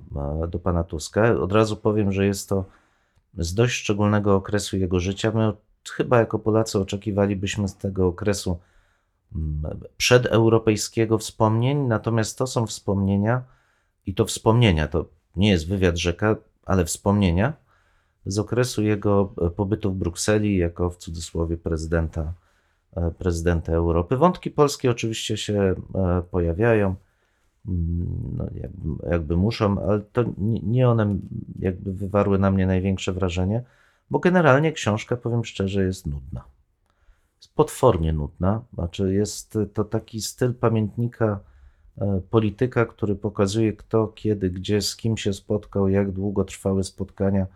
[0.45, 1.31] e, do pana Tuska.
[1.41, 2.65] Od razu powiem, że jest to
[3.39, 5.33] z dość szczególnego okresu jego życia.
[5.35, 5.53] My
[5.91, 8.59] chyba jako Polacy oczekiwalibyśmy z tego okresu
[9.35, 13.43] mm, przedeuropejskiego wspomnień, natomiast to są wspomnienia
[14.07, 15.05] i to wspomnienia, to
[15.37, 17.53] nie jest wywiad rzeka, ale wspomnienia
[18.27, 22.33] z okresu jego e, pobytu w Brukseli jako w cudzysłowie prezydenta,
[22.97, 24.17] e, prezydenta Europy.
[24.17, 26.95] Wątki polskie oczywiście się e, pojawiają,
[27.69, 28.47] mm, no
[29.11, 30.25] jakby, muszą, ale to
[30.63, 31.17] nie one
[31.59, 33.63] jakby wywarły na mnie największe wrażenie,
[34.11, 36.45] bo generalnie książka, powiem szczerze, jest nudna.
[37.37, 41.41] Jest potwornie nudna, znaczy jest to taki styl pamiętnika
[42.31, 47.47] polityka, który pokazuje kto, kiedy, gdzie, z kim się spotkał, jak długo trwały spotkania,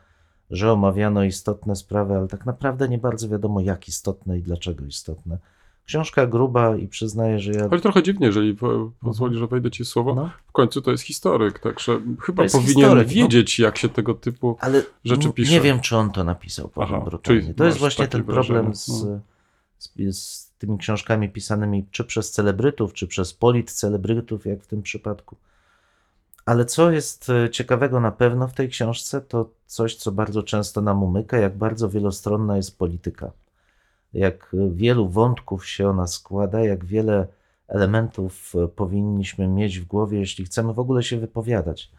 [0.50, 5.38] że omawiano istotne sprawy, ale tak naprawdę nie bardzo wiadomo, jak istotne i dlaczego istotne.
[5.86, 7.68] Książka gruba i przyznaję, że ja.
[7.68, 10.14] Choć trochę dziwnie, jeżeli po, pozwolisz, że wejdę ci słowo.
[10.14, 13.14] No, W końcu to jest historyk, także chyba powinien historyk, no.
[13.14, 15.52] wiedzieć, jak się tego typu ale rzeczy pisze.
[15.52, 17.54] nie wiem, czy on to napisał, powiem Aha, brutalnie.
[17.54, 18.74] To jest właśnie ten problem wrażenie.
[18.74, 19.20] z, No.
[19.78, 25.36] z, z tymi książkami pisanymi czy przez celebrytów, czy przez politcelebrytów, jak w tym przypadku.
[26.46, 30.80] Ale co jest e, ciekawego na pewno w tej książce, to coś, co bardzo często
[30.80, 33.30] nam umyka, jak bardzo wielostronna jest polityka
[34.14, 37.26] jak wielu wątków się ona składa, jak wiele
[37.68, 41.90] elementów e, powinniśmy mieć w głowie, jeśli chcemy w ogóle się wypowiadać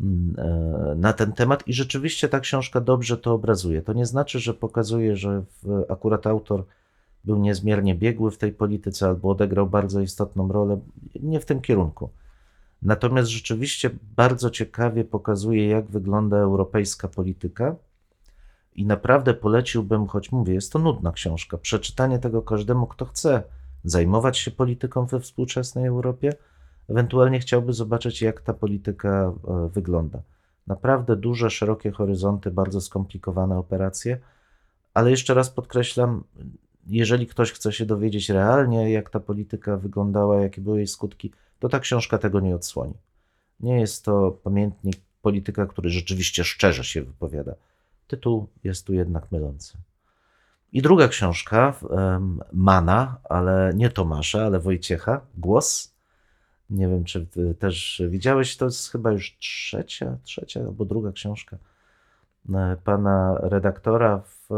[0.00, 1.68] mm, e, na ten temat.
[1.68, 3.82] I rzeczywiście ta książka dobrze to obrazuje.
[3.82, 5.42] To nie znaczy, że pokazuje, że
[5.88, 6.64] akurat autor
[7.24, 10.80] był niezmiernie biegły w tej polityce albo odegrał bardzo istotną rolę.
[11.22, 12.08] Nie w tym kierunku.
[12.84, 17.76] Natomiast rzeczywiście bardzo ciekawie pokazuje, jak wygląda europejska polityka.
[18.74, 23.42] I naprawdę poleciłbym, choć mówię, jest to nudna książka, przeczytanie tego każdemu, kto chce
[23.84, 26.32] zajmować się polityką we współczesnej Europie,
[26.88, 30.22] ewentualnie chciałby zobaczyć, jak ta polityka e, wygląda.
[30.66, 34.18] Naprawdę duże, szerokie horyzonty, bardzo skomplikowane operacje,
[34.94, 36.24] ale jeszcze raz podkreślam,
[36.86, 41.32] jeżeli ktoś chce się dowiedzieć realnie, jak ta polityka wyglądała, jakie były jej skutki,
[41.64, 42.94] to ta książka tego nie odsłoni.
[43.60, 47.54] Nie jest to pamiętnik polityka, który rzeczywiście szczerze się wypowiada.
[48.06, 49.78] Tytuł jest tu jednak mylący.
[50.72, 51.74] I druga książka,
[52.52, 55.94] Mana, ale nie Tomasza, ale Wojciecha, Głos.
[56.70, 57.26] Nie wiem, czy
[57.58, 61.56] też widziałeś, to jest chyba już trzecia, trzecia albo druga książka
[62.54, 64.48] e, pana redaktora, w,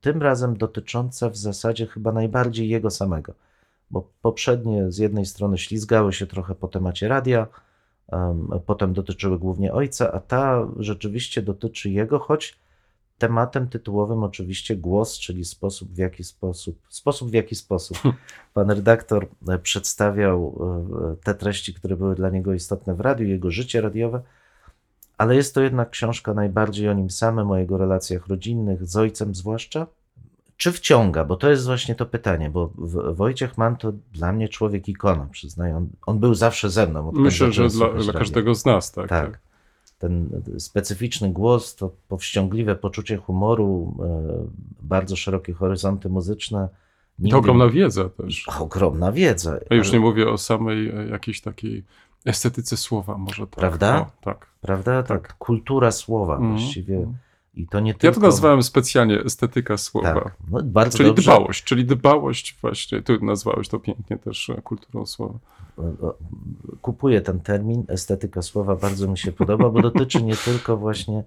[0.00, 3.34] tym razem dotycząca w zasadzie chyba najbardziej jego samego,
[3.90, 7.46] bo poprzednie z jednej strony ślizgały się trochę po temacie radia,
[8.08, 12.58] em, potem dotyczyły głównie ojca, a ta rzeczywiście dotyczy jego, choć
[13.18, 17.98] tematem tytułowym oczywiście głos, czyli sposób w jaki sposób, sposób w jaki sposób
[18.54, 20.58] pan redaktor e, przedstawiał
[21.12, 24.22] e, te treści, które były dla niego istotne w radiu, jego życie radiowe,
[25.18, 29.34] ale jest to jednak książka najbardziej o nim samym, o jego relacjach rodzinnych, z ojcem
[29.34, 29.86] zwłaszcza.
[30.56, 31.24] Czy wciąga?
[31.24, 32.70] Bo to jest właśnie to pytanie, bo
[33.14, 35.76] Wojciech Mann to dla mnie człowiek ikona, przyznaję.
[35.76, 37.12] On, on był zawsze ze mną.
[37.14, 39.08] Myślę, że dla, dla każdego z nas, tak.
[39.08, 39.38] Tak.
[39.98, 44.46] Ten specyficzny głos, to powściągliwe poczucie humoru, e,
[44.82, 46.68] bardzo szerokie horyzonty muzyczne.
[47.18, 48.48] Nigdy- to ogromna wiedza też.
[48.60, 49.58] Ogromna wiedza.
[49.70, 51.84] A już nie mówię o samej e, jakiejś takiej
[52.24, 53.50] estetyce słowa, może tak.
[53.56, 54.10] Prawda?
[54.20, 54.46] Tak.
[54.60, 55.02] Prawda?
[55.02, 55.34] Tak.
[55.38, 56.52] Kultura słowa Mhm.
[56.52, 57.12] właściwie.
[57.56, 58.06] I to nie tylko...
[58.06, 60.14] Ja to nazwałem specjalnie estetyka słowa.
[60.14, 61.22] Tak, no, bardzo Czyli dobrze.
[61.22, 65.38] dbałość, czyli dbałość właśnie, ty nazwałeś to pięknie też e, kulturą słowa.
[66.82, 71.24] Kupuję ten termin, estetyka słowa, bardzo mi się podoba, bo dotyczy nie tylko właśnie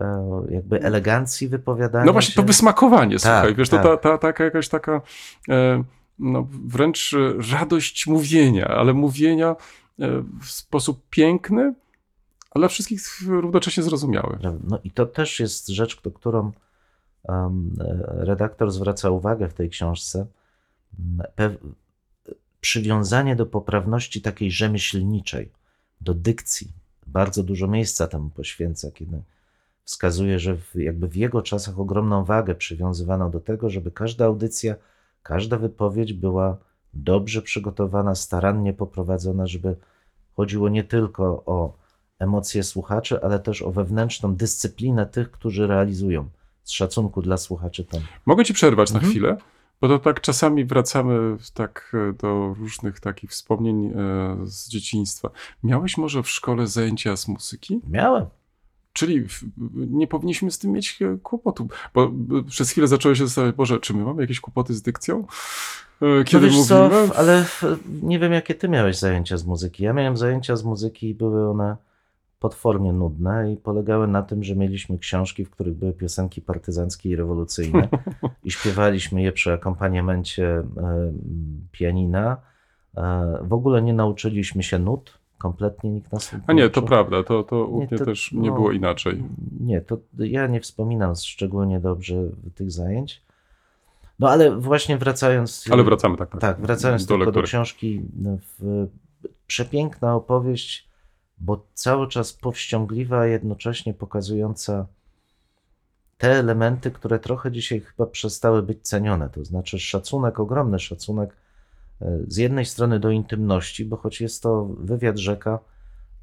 [0.00, 2.40] e, jakby elegancji wypowiadania No właśnie się.
[2.40, 3.82] to wysmakowanie, Tak, słuchaj, wiesz, tak.
[3.82, 5.00] to ta, ta, taka jakaś taka
[5.48, 5.84] e,
[6.18, 9.56] no, wręcz e, radość mówienia, ale mówienia e,
[10.42, 11.74] w sposób piękny,
[12.50, 14.38] ale wszystkich równocześnie zrozumiały.
[14.40, 14.66] Prawda.
[14.68, 16.52] No i to też jest rzecz, do którą
[18.04, 20.26] redaktor zwraca uwagę w tej książce.
[20.98, 21.52] M, Pew,
[22.60, 25.50] przywiązanie do poprawności takiej rzemieślniczej,
[26.00, 26.72] do dykcji.
[27.06, 29.22] Bardzo dużo miejsca temu poświęca, kiedy
[29.84, 34.74] wskazuje, że w, jakby w jego czasach ogromną wagę przywiązywano do tego, żeby każda audycja,
[35.22, 36.56] każda wypowiedź była
[36.94, 39.76] dobrze przygotowana, starannie poprowadzona, żeby
[40.36, 41.79] chodziło nie tylko o
[42.20, 46.28] emocje słuchaczy, ale też o wewnętrzną dyscyplinę tych, którzy realizują
[46.64, 48.00] z szacunku dla słuchaczy ten.
[48.26, 49.04] Mogę ci przerwać Mhm.
[49.04, 49.36] na chwilę?
[49.80, 53.92] Bo to tak czasami wracamy tak e, do różnych takich wspomnień e,
[54.44, 55.30] z dzieciństwa.
[55.64, 57.80] Miałeś może w szkole zajęcia z muzyki?
[57.90, 58.26] Miałem.
[58.92, 59.26] Czyli
[59.74, 62.12] nie powinniśmy z tym mieć e, kłopotu, bo
[62.48, 65.26] przez chwilę zacząłeś się zastanawiać, Boże, czy my mamy jakieś kłopoty z dykcją?
[66.24, 66.68] Kiedy no mówimy?
[66.68, 67.44] co, ale
[68.02, 69.84] nie wiem, jakie ty miałeś zajęcia z muzyki.
[69.84, 71.76] Ja miałem zajęcia z muzyki i były one
[72.40, 77.16] potwornie nudne i polegały na tym, że mieliśmy książki, w których były piosenki partyzanckie i
[77.16, 77.88] rewolucyjne
[78.44, 80.64] i śpiewaliśmy je przy akompaniamencie e,
[81.72, 82.36] pianina.
[82.96, 87.42] E, w ogóle nie nauczyliśmy się nut, kompletnie nikt nas A nie, to prawda, to,
[87.42, 89.22] to u Nie, mnie to- też nie no, było inaczej.
[89.60, 92.16] Nie, to ja nie wspominam szczególnie dobrze
[92.54, 93.22] tych zajęć.
[94.18, 95.64] No ale właśnie wracając.
[95.70, 96.40] Ale wracamy tak, tak.
[96.40, 98.02] Tak, wracając do tylko do książki.
[98.58, 98.86] W,
[99.46, 100.89] przepiękna opowieść,
[101.40, 104.86] bo cały czas powściągliwa, a jednocześnie pokazująca
[106.18, 109.30] te elementy, które trochę dzisiaj chyba przestały być cenione.
[109.30, 111.36] To znaczy szacunek, ogromny szacunek
[112.02, 115.58] e, z jednej strony do intymności, bo choć jest to wywiad rzeka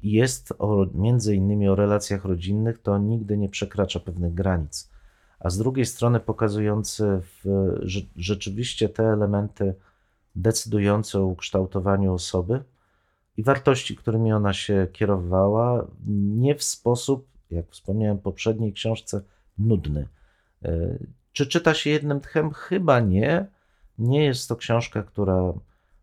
[0.02, 4.90] i jest o, między innymi o relacjach rodzinnych, to nigdy nie przekracza pewnych granic.
[5.40, 7.72] A z drugiej strony pokazujący w,
[8.16, 9.74] rzeczywiście te elementy
[10.36, 12.62] decydujące o ukształtowaniu osoby
[13.38, 15.86] i wartości, którymi ona się kierowała,
[16.36, 19.22] nie w sposób, jak wspomniałem w poprzedniej książce,
[19.58, 20.08] nudny.
[20.64, 20.98] E,
[21.32, 22.50] Czy czyta się jednym tchem?
[22.50, 23.46] Chyba nie.
[23.98, 25.52] Nie jest to książka, która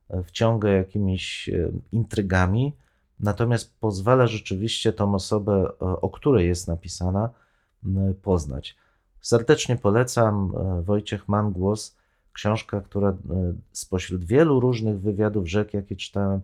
[0.09, 2.73] e, wciąga jakimiś e, intrygami,
[3.19, 7.29] natomiast pozwala rzeczywiście tą osobę, o której jest napisana,
[8.21, 8.75] poznać.
[9.21, 11.97] Serdecznie polecam Wojciech Mann Głos.
[12.33, 13.17] książka, która
[13.71, 16.41] spośród wielu różnych wywiadów rzek, jakie czytałem,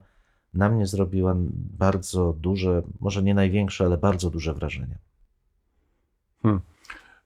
[0.54, 1.36] na mnie zrobiła
[1.80, 4.98] bardzo duże, może nie największe, ale bardzo duże wrażenie.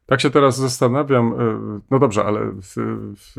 [0.05, 2.75] Tak się teraz zastanawiam, y, no dobrze, ale w,
[3.17, 3.35] w,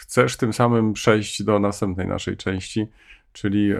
[0.00, 2.86] chcesz tym samym przejść do następnej naszej części,
[3.32, 3.72] czyli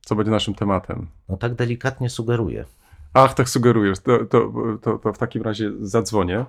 [0.00, 1.06] co będzie naszym tematem?
[1.28, 2.64] No tak delikatnie sugeruję.
[3.14, 3.98] Ach, tak sugerujesz.
[4.00, 6.44] To, to, to, to w takim razie zadzwonię,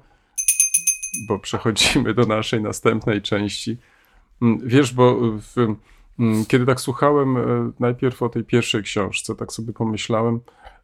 [1.27, 3.77] bo przechodzimy do naszej następnej części.
[4.41, 5.75] Mm, Wiesz, bo w,
[6.47, 10.39] kiedy tak słuchałem e, najpierw o tej pierwszej książce, tak sobie pomyślałem,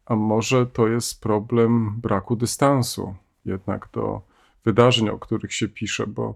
[0.06, 4.20] a może to jest problem braku dystansu jednak do
[4.64, 6.34] wydarzeń, o których się pisze, bo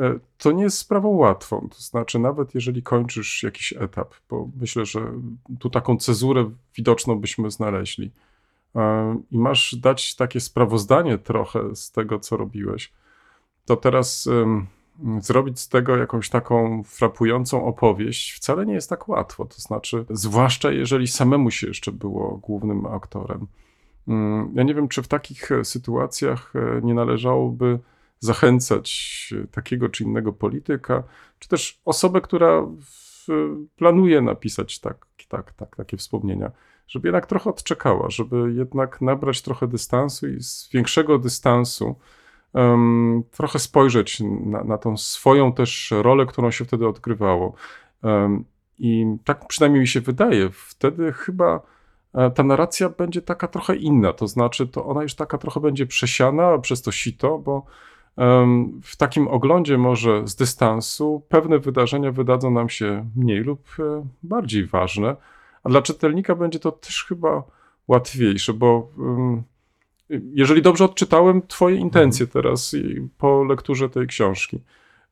[0.00, 1.68] e, to nie jest sprawą łatwą.
[1.70, 5.12] To znaczy, nawet jeżeli kończysz jakiś etap, bo myślę, że
[5.58, 8.10] tu taką cezurę widoczną byśmy znaleźli,
[8.76, 12.92] e, i masz dać takie sprawozdanie trochę z tego, co robiłeś,
[13.66, 14.28] to teraz
[15.20, 19.44] zrobić z tego jakąś taką frapującą opowieść wcale nie jest tak łatwo.
[19.44, 23.46] To znaczy, zwłaszcza jeżeli samemu się jeszcze było głównym aktorem.
[24.08, 27.78] Mm, Ja nie wiem, czy w takich e, sytuacjach e, nie należałoby
[28.20, 28.88] zachęcać
[29.44, 31.02] e, takiego czy innego polityka,
[31.38, 33.26] czy też osobę, która w,
[33.76, 36.50] planuje napisać tak, tak, tak, takie wspomnienia,
[36.88, 41.96] żeby jednak trochę odczekała, żeby jednak nabrać trochę dystansu i z większego dystansu
[43.30, 47.54] trochę spojrzeć na, na tą swoją też rolę, którą się wtedy odgrywało.
[48.78, 51.60] I tak przynajmniej mi się wydaje, wtedy chyba
[52.14, 55.86] e, ta narracja będzie taka trochę inna, to znaczy to ona już taka trochę będzie
[55.86, 57.66] przesiana przez to sito, bo
[58.82, 64.66] w takim oglądzie może z dystansu pewne wydarzenia wydadzą nam się mniej lub e, bardziej
[64.66, 65.16] ważne,
[65.64, 67.42] a dla czytelnika będzie to też chyba
[67.88, 68.90] łatwiejsze, bo
[70.34, 72.76] jeżeli dobrze odczytałem Twoje intencje teraz
[73.18, 74.60] po lekturze tej książki,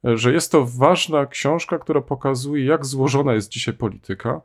[0.05, 4.41] że jest to ważna książka, która pokazuje, jak złożona jest dzisiaj polityka,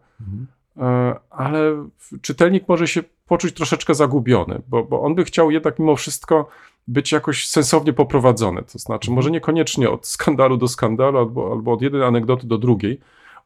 [0.78, 1.88] e, ale
[2.22, 6.50] czytelnik może się poczuć troszeczkę zagubiony, bo, bo on by chciał jednak mimo wszystko
[6.88, 8.64] być jakoś sensownie poprowadzony.
[8.74, 13.00] To znaczy, może niekoniecznie od skandalu do skandalu, albo, albo od jednej anegdoty do drugiej.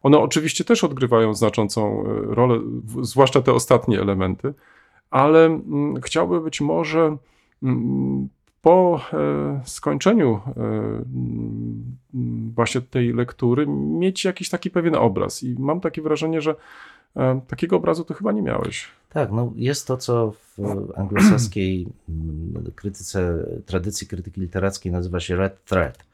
[0.03, 2.59] One oczywiście też odgrywają znaczącą e, rolę,
[3.01, 4.53] zwłaszcza te ostatnie elementy,
[5.09, 7.17] ale mm, chciałby być może
[7.63, 8.29] mm,
[8.65, 15.43] po e, skończeniu e, mm, właśnie tej lektury mieć jakiś taki pewien obraz.
[15.43, 16.55] I mam takie wrażenie, że
[17.15, 18.87] e, takiego obrazu to chyba nie miałeś.
[19.09, 20.59] Tak, no jest to, co w
[20.95, 21.87] anglosaskiej
[22.75, 26.05] krytyce, tradycji krytyki literackiej nazywa się red thread.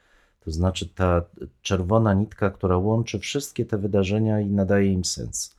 [0.44, 1.22] To znaczy ta
[1.62, 5.56] czerwona nitka, która łączy wszystkie te wydarzenia i nadaje im sens.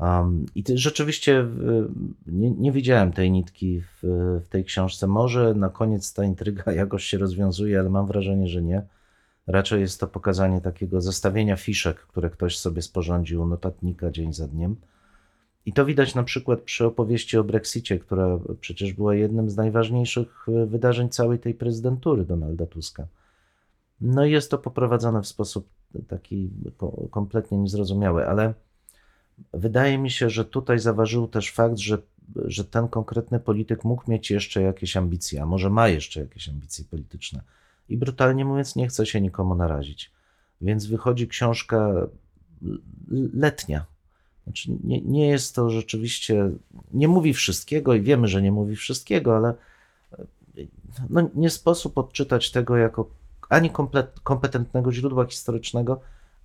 [0.00, 1.46] Um, I ty, rzeczywiście
[2.26, 3.98] nie, nie widziałem tej nitki w,
[4.44, 5.06] w tej książce.
[5.06, 8.82] Może na koniec ta intryga jakoś się rozwiązuje, ale mam wrażenie, że nie.
[9.46, 14.76] Raczej jest to pokazanie takiego zestawienia fiszek, które ktoś sobie sporządził, notatnika dzień za dniem.
[15.66, 20.46] I to widać na przykład przy opowieści o Brexicie, która przecież była jednym z najważniejszych
[20.48, 23.06] e, wydarzeń całej tej prezydentury Donalda Tuska.
[24.00, 25.68] No i jest to poprowadzone w sposób
[26.08, 28.54] taki ko- kompletnie niezrozumiały, ale
[29.52, 31.98] wydaje mi się, że tutaj zaważył też fakt, że,
[32.36, 36.84] że ten konkretny polityk mógł mieć jeszcze jakieś ambicje, a może ma jeszcze jakieś ambicje
[36.84, 37.42] polityczne.
[37.88, 40.10] I brutalnie mówiąc, nie chce się nikomu narazić.
[40.60, 41.92] Więc wychodzi książka
[43.34, 43.86] letnia,
[44.44, 46.50] znaczy, nie, nie jest to rzeczywiście,
[46.92, 49.54] nie mówi wszystkiego i wiemy, że nie mówi wszystkiego, ale
[51.10, 53.10] no, nie sposób odczytać tego jako
[53.48, 56.00] ani komplet, kompetentnego źródła historycznego,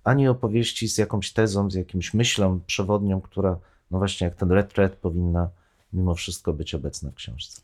[0.06, 3.58] ani opowieści z jakąś tezą, z jakimś myślą przewodnią, która,
[3.90, 5.48] no właśnie jak ten red thread powinna
[5.92, 7.62] mimo wszystko być obecna w książce.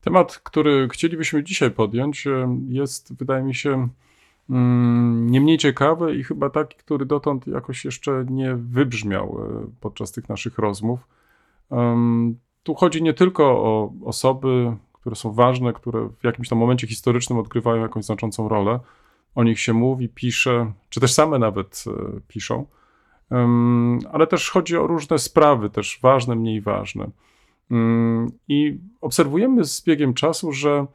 [0.00, 3.88] Temat, który chcielibyśmy dzisiaj podjąć, e, jest, wydaje mi się,
[4.50, 10.12] mm, nie mniej ciekawy i chyba taki, który dotąd jakoś jeszcze nie wybrzmiał e, podczas
[10.12, 11.08] tych naszych rozmów.
[12.62, 17.38] Tu chodzi nie tylko o osoby, które są ważne, które w jakimś tam momencie historycznym
[17.38, 18.80] odgrywają jakąś znaczącą rolę.
[19.36, 22.66] O nich się mówi, pisze, czy też same nawet e, piszą.
[24.12, 27.10] Ale też chodzi o różne sprawy, też ważne, mniej ważne.
[28.48, 30.86] I obserwujemy z biegiem czasu, że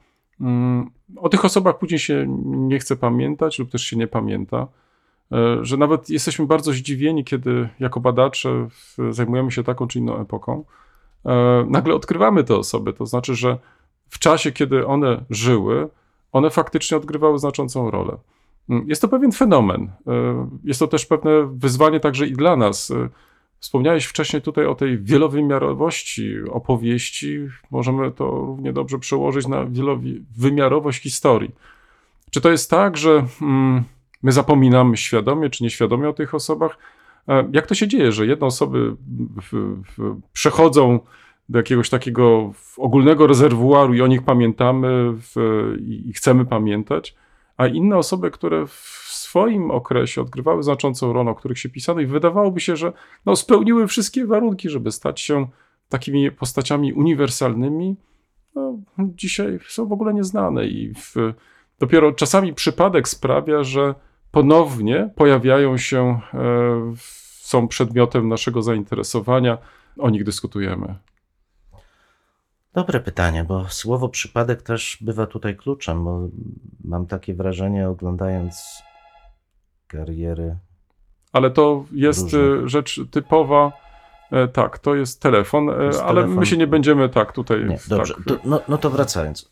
[1.17, 4.67] o tych osobach później się nie chce pamiętać lub też się nie pamięta.
[5.31, 8.67] E, Że nawet jesteśmy bardzo zdziwieni, kiedy jako badacze
[9.09, 10.63] zajmujemy się taką czy inną epoką.
[11.25, 12.93] e, Nagle odkrywamy te osoby.
[12.93, 13.57] To znaczy, że
[14.09, 15.89] w czasie, kiedy one żyły,
[16.31, 18.17] one faktycznie odgrywały znaczącą rolę.
[18.69, 19.91] Mm, Jest to pewien fenomen.
[20.07, 22.91] E, Jest to też pewne wyzwanie także i dla nas.
[22.91, 23.09] E,
[23.59, 27.39] Wspomniałeś wcześniej tutaj o tej wielowymiarowości opowieści.
[27.71, 31.51] Możemy to równie dobrze przełożyć na wielowymiarowość historii.
[32.31, 33.83] Czy to jest tak, że mm,
[34.23, 36.77] my zapominamy świadomie czy nieświadomie o tych osobach.
[37.27, 38.95] E, Jak to się dzieje, że jedne osoby
[40.33, 40.99] przechodzą
[41.49, 45.35] do jakiegoś takiego ogólnego rezerwuaru i o nich pamiętamy w,
[45.79, 47.15] i, chcemy pamiętać,
[47.57, 48.71] a inne osoby, które w
[49.07, 52.93] swoim okresie odgrywały znaczącą rolę, o których się pisano i wydawałoby się, że
[53.25, 55.47] no, spełniły wszystkie warunki, żeby stać się
[55.89, 57.95] takimi postaciami uniwersalnymi,
[58.55, 61.15] no, dzisiaj są w ogóle nieznane i w,
[61.79, 63.95] dopiero czasami przypadek sprawia, że
[64.31, 66.93] ponownie pojawiają się, e,
[67.41, 69.57] są przedmiotem naszego zainteresowania,
[69.99, 70.95] o nich dyskutujemy.
[72.73, 76.27] Dobre pytanie, bo słowo przypadek też bywa tutaj kluczem, bo
[76.83, 78.81] mam takie wrażenie, oglądając
[79.87, 80.57] kariery.
[81.33, 82.39] Ale to jest Różne.
[82.65, 83.71] e, rzecz typowa.
[84.31, 86.39] e, Tak, to jest telefon, e, jest ale telefon.
[86.39, 87.65] my się nie będziemy tak tutaj.
[87.65, 88.13] Nie, dobrze.
[88.13, 89.51] Tak, To, no, no to wracając.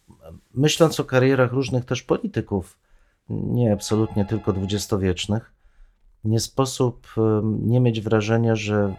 [0.54, 2.78] Myśląc o karierach różnych też polityków,
[3.30, 5.52] nie absolutnie tylko dwudziestowiecznych,
[6.24, 7.08] nie sposób
[7.62, 8.96] nie mieć wrażenia, że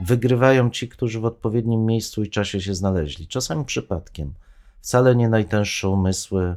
[0.00, 3.26] wygrywają ci, którzy w odpowiednim miejscu i czasie się znaleźli.
[3.26, 4.34] Czasami przypadkiem.
[4.80, 6.56] Wcale nie najtęższe umysły,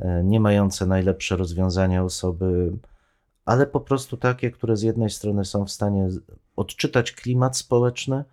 [0.00, 2.72] e, nie mające najlepsze rozwiązania osoby,
[3.44, 6.08] ale po prostu takie, które z jednej strony są w stanie
[6.56, 8.24] odczytać klimat społeczny,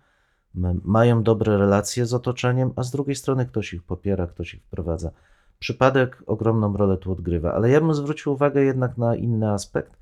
[0.84, 5.10] mają dobre relacje z otoczeniem, a z drugiej strony ktoś ich popiera, ktoś ich wprowadza.
[5.58, 9.96] Przypadek ogromną rolę tu odgrywa, ale ja bym zwrócił uwagę jednak na inny aspekt,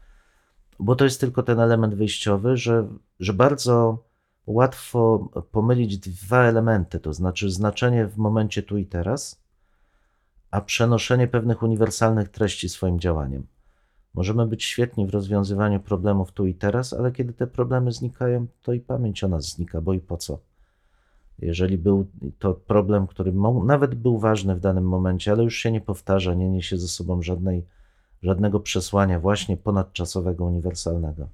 [0.78, 2.88] bo to jest tylko ten element wyjściowy, że,
[3.20, 3.98] że bardzo
[4.46, 9.42] łatwo pomylić dwa elementy, to znaczy znaczenie w momencie tu i teraz,
[10.50, 13.46] a przenoszenie pewnych uniwersalnych treści swoim działaniem.
[14.14, 18.72] Możemy być świetni w rozwiązywaniu problemów tu i teraz, ale kiedy te problemy znikają, to
[18.72, 20.38] i pamięć o nas znika, bo i po co?
[21.38, 22.06] Jeżeli był
[22.38, 23.32] to problem, który
[23.64, 27.22] nawet był ważny w danym momencie, ale już się nie powtarza, nie niesie ze sobą
[27.22, 27.66] żadnej,
[28.22, 31.28] żadnego przesłania właśnie ponadczasowego, uniwersalnego.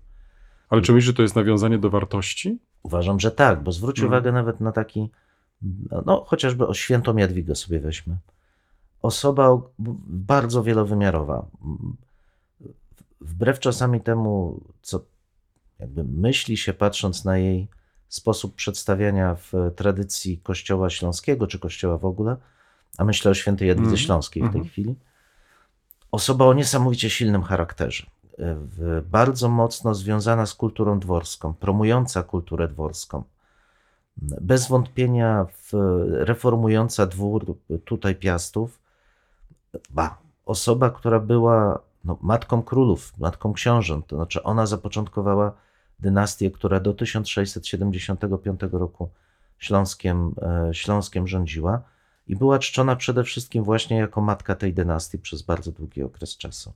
[0.68, 2.58] Ale czy myślisz, że to jest nawiązanie do wartości?
[2.82, 4.08] Uważam, że tak, bo zwróć Mhm.
[4.12, 5.10] uwagę nawet na taki,
[6.06, 8.16] no chociażby o świętą Jadwigę sobie weźmy.
[9.02, 9.60] Osoba
[10.08, 11.46] bardzo wielowymiarowa.
[13.20, 15.00] Wbrew czasami temu, co
[15.78, 17.68] jakby myśli się patrząc na jej
[18.08, 22.36] sposób przedstawiania w tradycji Kościoła Śląskiego, czy Kościoła w ogóle,
[22.98, 24.04] a myślę o świętej Jadwidze Mhm.
[24.06, 24.64] Śląskiej w tej Mhm.
[24.64, 24.94] chwili,
[26.12, 28.06] osoba o niesamowicie silnym charakterze,
[29.10, 33.22] bardzo mocno związana z kulturą dworską, promująca kulturę dworską,
[34.40, 35.46] bez wątpienia
[36.10, 38.80] reformująca dwór tutaj Piastów,
[39.90, 45.52] ba, osoba, która była no, matką królów, matką książąt, to znaczy ona zapoczątkowała
[45.98, 49.08] dynastię, która do 1675 roku
[49.58, 51.82] Śląskiem, e, Śląskiem rządziła
[52.26, 56.72] i była czczona przede wszystkim właśnie jako matka tej dynastii przez bardzo długi okres czasu.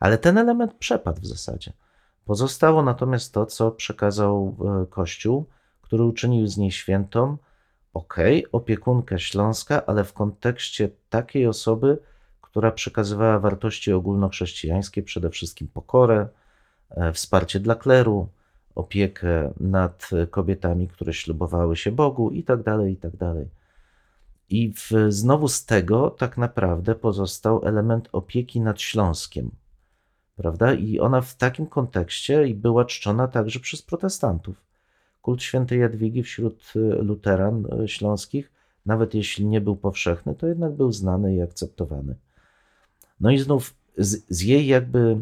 [0.00, 1.72] Ale ten element przepadł w zasadzie.
[2.24, 5.46] Pozostało natomiast to, co przekazał e, Kościół,
[5.82, 7.36] który uczynił z niej świętą,
[7.94, 11.98] okej, opiekunkę Śląska, ale w kontekście takiej osoby,
[12.40, 16.28] która przekazywała wartości ogólnochrześcijańskie, przede wszystkim pokorę,
[16.90, 18.28] e, wsparcie dla kleru,
[18.74, 23.48] opiekę nad kobietami, które ślubowały się Bogu i tak dalej, i tak dalej.
[24.48, 29.50] I w, znowu z tego tak naprawdę pozostał element opieki nad Śląskiem,
[30.36, 30.74] prawda?
[30.74, 34.56] I ona w takim kontekście była czczona także przez protestantów.
[35.22, 38.52] Kult świętej Jadwigi wśród e, luteran e, śląskich,
[38.86, 42.14] nawet jeśli nie był powszechny, to jednak był znany i akceptowany.
[43.20, 45.20] No i znów z, z jej jakby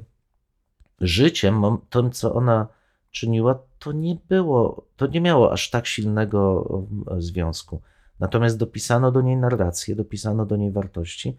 [1.00, 2.68] życiem, tym co ona
[3.10, 6.68] czyniła, to nie było, to nie miało aż tak silnego
[7.18, 7.80] związku.
[8.20, 11.36] Natomiast dopisano do niej narrację, dopisano do niej wartości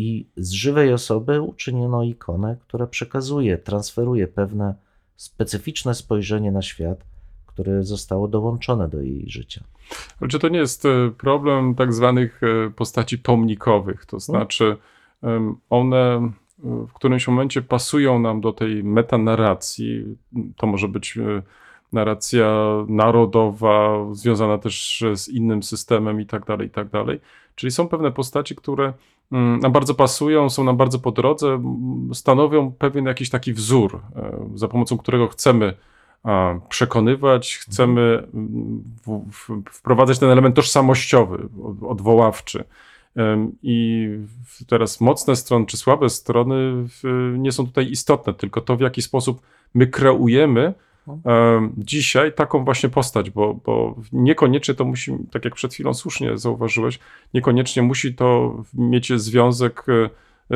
[0.00, 4.74] i z żywej osoby uczyniono ikonę, która przekazuje, transferuje pewne
[5.16, 7.04] specyficzne spojrzenie na świat,
[7.46, 9.64] które zostało dołączone do jej życia.
[10.20, 14.06] Ale czy to nie jest e, problem tak zwanych e, postaci pomnikowych?
[14.06, 14.76] To znaczy,
[15.22, 16.30] em, one e,
[16.64, 20.16] w którymś momencie pasują nam do tej metanarracji.
[20.56, 21.18] To może być
[21.92, 22.46] narracja
[22.88, 27.20] narodowa, związana też z innym systemem i tak dalej, i tak dalej.
[27.54, 28.92] Czyli są pewne postaci, które
[29.30, 31.62] nam bardzo pasują, są nam bardzo po drodze,
[32.14, 35.74] stanowią pewien jakiś taki wzór, e, za pomocą którego chcemy
[36.68, 38.84] przekonywać, chcemy mm,
[39.70, 42.64] wprowadzać ten element tożsamościowy, od- odwoławczy.
[43.62, 44.08] I
[44.66, 46.86] teraz mocne strony czy słabe strony
[47.38, 49.40] nie są tutaj istotne, tylko to, w jaki sposób
[49.74, 50.74] my kreujemy em,
[51.78, 56.98] dzisiaj taką właśnie postać, bo, bo niekoniecznie to musi, tak jak przed chwilą słusznie zauważyłeś,
[57.34, 60.04] niekoniecznie musi to mieć związek e,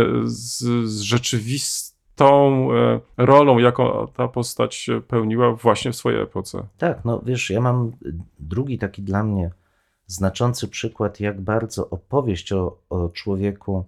[0.01, 6.67] e, z, z tą e, rolą, jaką ta postać pełniła właśnie w swojej epoce.
[6.79, 7.93] Tak, no wiesz, ja mam
[8.41, 9.51] drugi taki dla mnie
[10.07, 13.85] znaczący przykład, jak bardzo opowieść o, o człowieku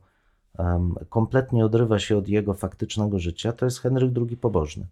[0.59, 4.87] um, kompletnie odrywa się od jego faktycznego życia, to jest Henryk II Pobożny.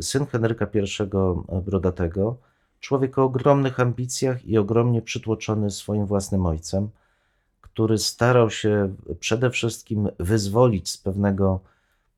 [0.00, 0.80] Syn Henryka I
[1.62, 2.36] Brodatego,
[2.80, 6.88] człowiek o ogromnych ambicjach i ogromnie przytłoczony swoim własnym ojcem,
[7.60, 11.60] który starał się przede wszystkim wyzwolić z pewnego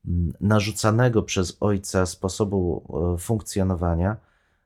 [0.07, 2.83] mm, narzucanego przez ojca sposobu
[3.15, 4.17] e, funkcjonowania,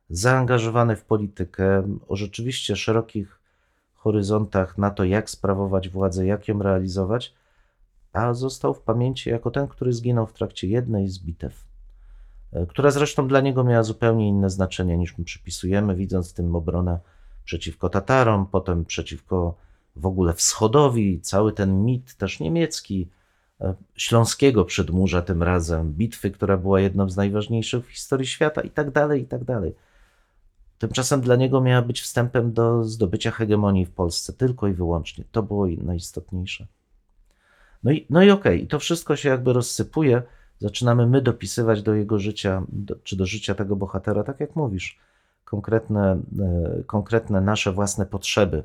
[0.10, 3.40] zaangażowany w politykę o rzeczywiście szerokich
[3.94, 7.34] horyzontach na to, jak sprawować władzę, jak ją realizować,
[8.14, 11.73] a został w pamięci jako ten, który zginął w trakcie jednej z bitew, e,
[12.70, 17.00] która zresztą dla niego miała zupełnie inne znaczenie niż my przypisujemy, widząc w tym obronę
[17.46, 19.56] przeciwko Tatarom, potem przeciwko
[19.96, 23.10] w ogóle wschodowi, cały ten mit też niemiecki,
[23.62, 28.70] e, śląskiego przedmurza tym razem, bitwy, która była jedną z najważniejszych w historii świata i
[28.70, 29.76] tak dalej, i tak dalej.
[30.78, 35.24] Tymczasem dla niego miała być wstępem do zdobycia hegemonii w Polsce, tylko i wyłącznie.
[35.32, 36.68] To było najistotniejsze.
[37.84, 38.68] No i, no i okej, okay.
[38.68, 40.24] to wszystko się jakby rozsypuje.
[40.60, 45.00] Zaczynamy my dopisywać do jego życia, do, czy do życia tego bohatera, tak jak mówisz,
[45.46, 48.64] konkretne, e, konkretne nasze własne potrzeby.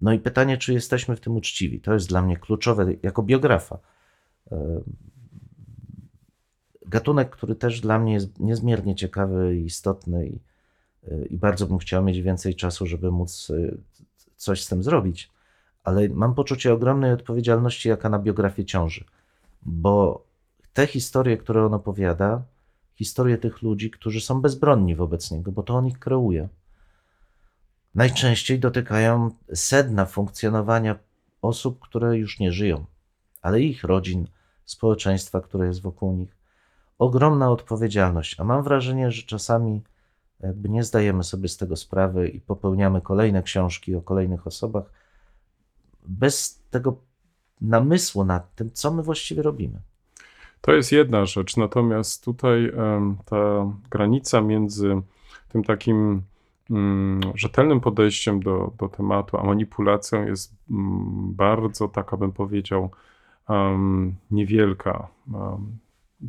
[0.00, 1.80] No i pytanie, czy jesteśmy w tym uczciwi.
[1.80, 3.78] To jest dla mnie kluczowe jako biografa.
[4.52, 4.80] E,
[6.86, 10.40] gatunek, który też dla mnie jest niezmiernie ciekawy i istotny i
[11.30, 13.52] i bardzo bym chciał mieć więcej czasu, żeby móc
[14.36, 15.30] coś z tym zrobić.
[15.84, 19.04] Ale mam poczucie ogromnej odpowiedzialności, jaka na biografię ciąży,
[19.62, 20.24] bo
[20.72, 22.42] te historie, które on opowiada,
[22.94, 26.48] historie tych ludzi, którzy są bezbronni wobec niego, bo to on ich kreuje,
[27.94, 30.98] najczęściej dotykają sedna funkcjonowania
[31.42, 32.84] osób, które już nie żyją,
[33.42, 34.26] ale ich rodzin,
[34.64, 36.36] społeczeństwa, które jest wokół nich.
[36.98, 39.82] Ogromna odpowiedzialność, a mam wrażenie, że czasami
[40.40, 44.84] jakby nie zdajemy sobie z tego sprawy i popełniamy kolejne książki o kolejnych osobach
[46.02, 46.96] bez tego
[47.60, 49.80] namysłu nad tym, co my właściwie robimy.
[50.60, 52.72] To jest jedna rzecz, natomiast tutaj
[53.24, 55.02] ta granica między
[55.48, 56.22] tym takim
[56.70, 62.90] um, rzetelnym podejściem do, do tematu, a manipulacją jest um, bardzo, tak abym powiedział,
[64.30, 65.08] niewielka.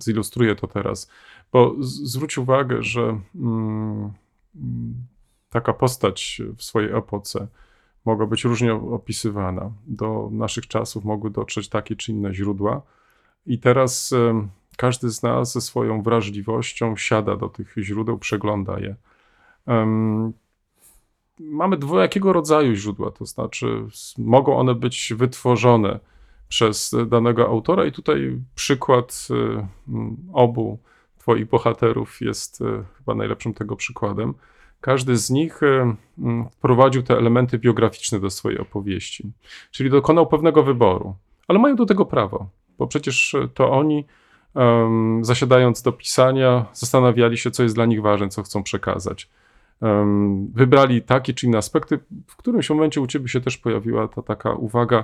[0.04, 1.10] zilustruję to teraz.
[1.52, 4.12] Bo zwróć uwagę, że mm,
[5.50, 7.48] taka postać w swojej epoce
[8.06, 9.72] mogła być różnie opisywana.
[9.88, 12.82] Do naszych czasów mogły dotrzeć takie czy inne źródła,
[13.46, 14.14] i teraz
[14.78, 18.96] każdy z nas ze swoją wrażliwością siada do tych źródeł, przegląda je.
[21.40, 23.86] Mamy dwojakiego rodzaju źródła, to znaczy
[24.18, 26.00] mogą one być wytworzone
[26.48, 29.68] przez danego autora, i tutaj przykład y,
[30.34, 30.80] obu
[31.22, 34.34] Twoich bohaterów jest e, chyba najlepszym tego przykładem.
[34.82, 35.96] Każdy z nich e,
[36.52, 39.32] wprowadził te elementy biograficzne do swojej opowieści,
[39.72, 41.16] czyli dokonał pewnego wyboru,
[41.48, 44.06] ale mają do tego prawo, bo przecież to oni,
[44.54, 49.30] um, zasiadając do pisania, zastanawiali się, co jest dla nich ważne, co chcą przekazać.
[49.82, 52.00] Um, wybrali takie czy inne aspekty.
[52.28, 55.04] W którymś momencie u ciebie się też pojawiła ta taka uwaga,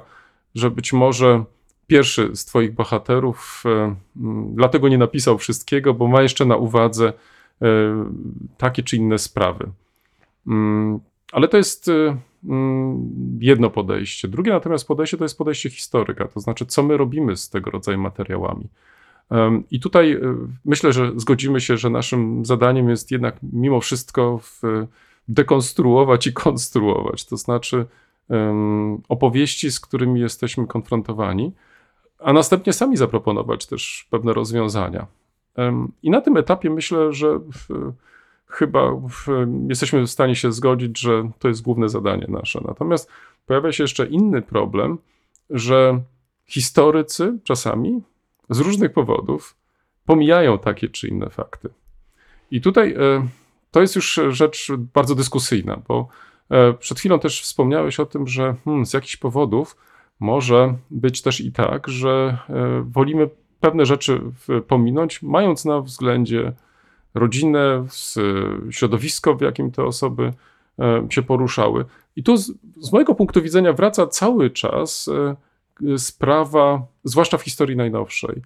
[0.56, 1.44] że być może
[1.88, 3.96] pierwszy z Twoich bohaterów, e,
[4.54, 7.14] dlatego nie napisał wszystkiego, bo ma jeszcze na uwadze
[7.62, 7.68] e,
[8.58, 9.72] takie czy inne sprawy.
[10.48, 11.00] Mm,
[11.32, 12.18] ale to jest e,
[13.40, 14.28] jedno podejście.
[14.28, 17.98] Drugie natomiast podejście to jest podejście historyka, to znaczy, co my robimy z tego rodzaju
[17.98, 18.68] materiałami.
[19.72, 20.20] I tutaj
[20.66, 24.40] myślę, że zgodzimy się, że naszym zadaniem jest jednak mimo wszystko
[25.28, 27.86] dekonstruować i konstruować, to znaczy
[29.10, 31.52] opowieści, z którymi jesteśmy konfrontowani
[32.20, 35.08] a następnie sami zaproponować też pewne rozwiązania.
[36.04, 37.92] I na tym etapie myślę, że w,
[38.48, 39.28] chyba w,
[39.70, 42.62] jesteśmy w stanie się zgodzić, że to jest główne zadanie nasze.
[42.68, 43.12] Natomiast
[43.46, 44.98] pojawia się jeszcze inny problem,
[45.50, 46.02] że
[46.46, 48.02] historycy czasami
[48.50, 49.56] z różnych powodów
[50.06, 51.70] pomijają takie czy inne fakty.
[52.52, 53.28] I tutaj e,
[53.72, 56.08] to jest już rzecz bardzo dyskusyjna, bo
[56.50, 59.78] e, przed chwilą też wspomniałeś o tym, że hmm, z jakichś powodów
[60.20, 63.30] może być też i tak, że e, wolimy
[63.60, 64.22] pewne rzeczy
[64.68, 66.54] pominąć, mając na względzie
[67.14, 67.86] rodzinę,
[68.70, 70.34] środowisko, w jakim te osoby
[70.80, 71.86] e, się poruszały.
[72.16, 77.76] I tu z, z mojego punktu widzenia wraca cały czas e, sprawa, zwłaszcza w historii
[77.76, 78.42] najnowszej,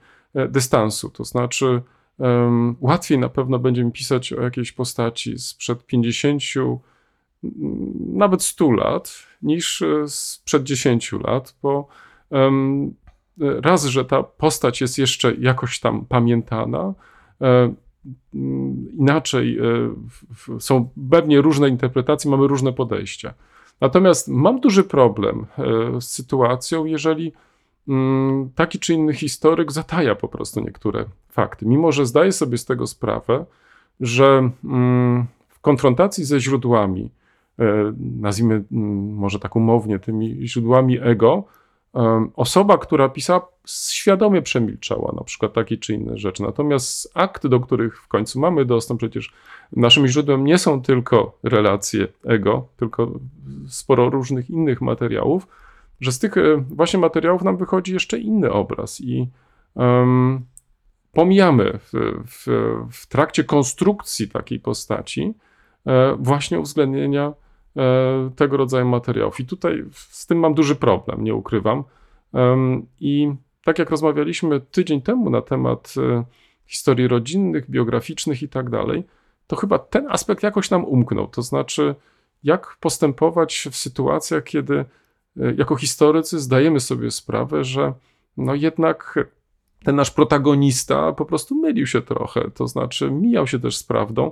[0.49, 1.09] dystansu.
[1.09, 1.81] To znaczy,
[2.79, 6.41] łatwiej na pewno będzie mi pisać o jakiejś postaci sprzed 50,
[8.13, 11.87] nawet 100 lat, niż sprzed 10 lat, bo
[12.29, 12.93] um,
[13.37, 16.93] raz, że ta postać jest jeszcze jakoś tam pamiętana,
[17.41, 17.73] e,
[18.97, 23.33] inaczej e, są pewnie różne interpretacje, mamy różne podejścia.
[23.81, 27.33] Natomiast mam duży problem e, z sytuacją, jeżeli
[27.87, 32.65] mm, taki czy inny historyk zataja po prostu niektóre fakty, mimo że zdaje sobie z
[32.65, 33.45] tego sprawę,
[33.99, 37.09] że mm, w konfrontacji ze źródłami,
[37.59, 41.43] e, nazwijmy mm, może tak umownie tymi źródłami ego,
[42.35, 46.43] osoba, która pisała, świadomie przemilczała na przykład takie czy inne rzeczy.
[46.43, 49.33] Natomiast akty, do których w końcu mamy dostęp, przecież
[49.71, 53.11] naszym źródłem nie są tylko relacje ego, tylko
[53.67, 55.47] sporo różnych innych materiałów,
[56.01, 59.29] że z tych e, właśnie materiałów nam wychodzi jeszcze inny obraz i
[59.75, 60.45] em,
[61.13, 61.91] pomijamy w,
[62.27, 62.47] w,
[62.91, 65.33] w trakcie konstrukcji takiej postaci
[65.85, 67.33] e, właśnie uwzględnienia
[68.35, 69.39] tego rodzaju materiałów.
[69.39, 71.83] I tutaj z tym mam duży problem, nie ukrywam.
[72.99, 73.31] I
[73.63, 76.23] tak jak rozmawialiśmy tydzień temu na temat e,
[76.65, 79.03] historii rodzinnych, biograficznych i tak dalej,
[79.47, 81.27] to chyba ten aspekt jakoś nam umknął.
[81.27, 81.95] To znaczy,
[82.43, 84.85] jak postępować w sytuacjach, kiedy e,
[85.57, 87.93] jako historycy zdajemy sobie sprawę, że
[88.37, 89.19] no jednak
[89.83, 94.31] ten nasz protagonista po prostu mylił się trochę, to znaczy mijał się też z prawdą,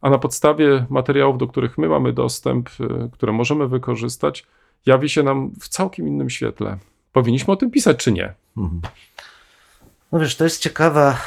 [0.00, 4.46] a na podstawie materiałów, do których my mamy dostęp, y, które możemy wykorzystać,
[4.86, 6.78] jawi się nam w całkiem innym świetle.
[7.12, 8.34] Powinniśmy o tym pisać, czy nie?
[8.56, 8.80] Mhm.
[10.12, 11.18] No wiesz, to jest ciekawa,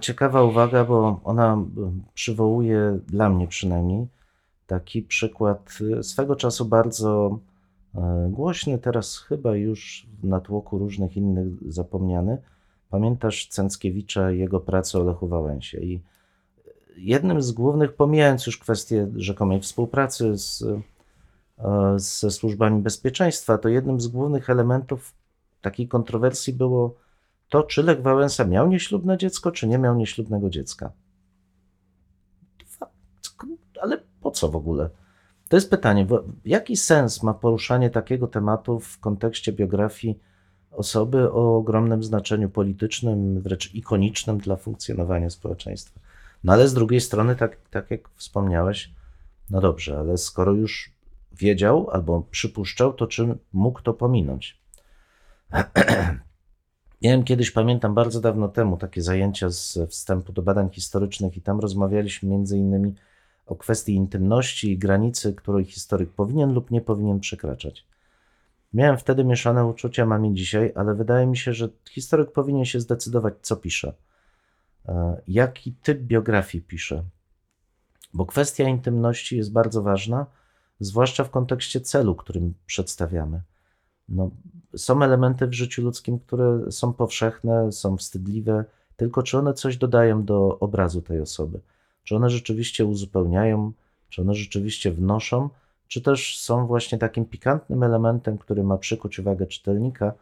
[0.00, 4.06] ciekawa uwaga, bo ona e, przywołuje dla mnie przynajmniej
[4.66, 7.38] taki przykład e, swego czasu bardzo
[8.28, 12.38] głośny, teraz chyba już w natłoku różnych innych zapomniany.
[12.90, 16.00] Pamiętasz Cęckiewicza i jego pracę o Lechu Wałęsie i
[16.96, 20.62] jednym z głównych, pomijając już kwestię rzekomej współpracy z,
[21.58, 25.14] e, ze służbami bezpieczeństwa, to jednym z głównych elementów
[25.60, 26.94] takiej kontrowersji było
[27.48, 30.92] to, czy Lech Wałęsa miał nieślubne dziecko, czy nie miał nieślubnego dziecka.
[33.80, 34.90] Ale po co w ogóle?
[35.48, 36.06] To jest pytanie,
[36.44, 40.18] jaki sens ma poruszanie takiego tematu w kontekście biografii
[40.70, 46.00] osoby o ogromnym znaczeniu politycznym, wręcz ikonicznym dla funkcjonowania społeczeństwa?
[46.44, 48.90] No ale z drugiej strony, tak, tak jak wspomniałeś,
[49.50, 50.92] no dobrze, ale skoro już
[51.32, 54.60] wiedział albo przypuszczał, to czym mógł to pominąć?
[57.02, 61.60] Miałem kiedyś, pamiętam, bardzo dawno temu takie zajęcia z wstępu do badań historycznych i tam
[61.60, 62.94] rozmawialiśmy między innymi
[63.46, 67.86] o kwestii intymności i granicy, której historyk powinien lub nie powinien przekraczać.
[68.74, 72.80] Miałem wtedy mieszane uczucia, mam i dzisiaj, ale wydaje mi się, że historyk powinien się
[72.80, 73.94] zdecydować, co pisze,
[75.28, 77.04] jaki typ biografii pisze,
[78.14, 80.26] bo kwestia intymności jest bardzo ważna,
[80.80, 83.42] zwłaszcza w kontekście celu, którym przedstawiamy.
[84.08, 84.30] No,
[84.76, 88.64] są elementy w życiu ludzkim, które są powszechne, są wstydliwe,
[88.96, 91.60] tylko czy one coś dodają do obrazu tej osoby?
[92.04, 93.72] Czy one rzeczywiście uzupełniają,
[94.08, 95.50] czy one rzeczywiście wnoszą,
[95.88, 100.12] czy też są właśnie takim pikantnym elementem, który ma przykuć uwagę czytelnika,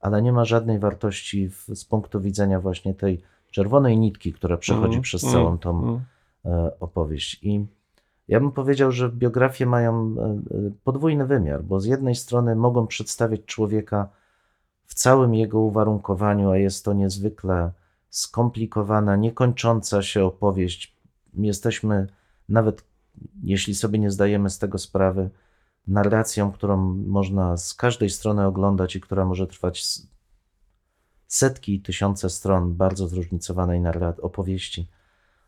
[0.00, 3.22] ale nie ma żadnej wartości w, z punktu widzenia właśnie tej
[3.56, 6.00] czerwonej nitki, która przechodzi Mm, przez mm, całą tą mm.
[6.80, 7.38] opowieść.
[7.42, 7.66] I
[8.28, 12.86] ja bym powiedział, że biografie mają e, e, podwójny wymiar, bo z jednej strony mogą
[12.86, 14.08] przedstawiać człowieka
[14.84, 17.72] w całym jego uwarunkowaniu, a jest to niezwykle
[18.10, 20.96] skomplikowana, niekończąca się opowieść.
[21.34, 22.06] Jesteśmy,
[22.48, 22.84] nawet
[23.42, 25.30] jeśli sobie nie zdajemy z tego sprawy,
[25.86, 26.76] narracją, którą
[27.06, 29.84] można z każdej strony oglądać i która może trwać
[31.26, 33.82] setki i tysiące stron bardzo zróżnicowanej
[34.22, 34.88] opowieści.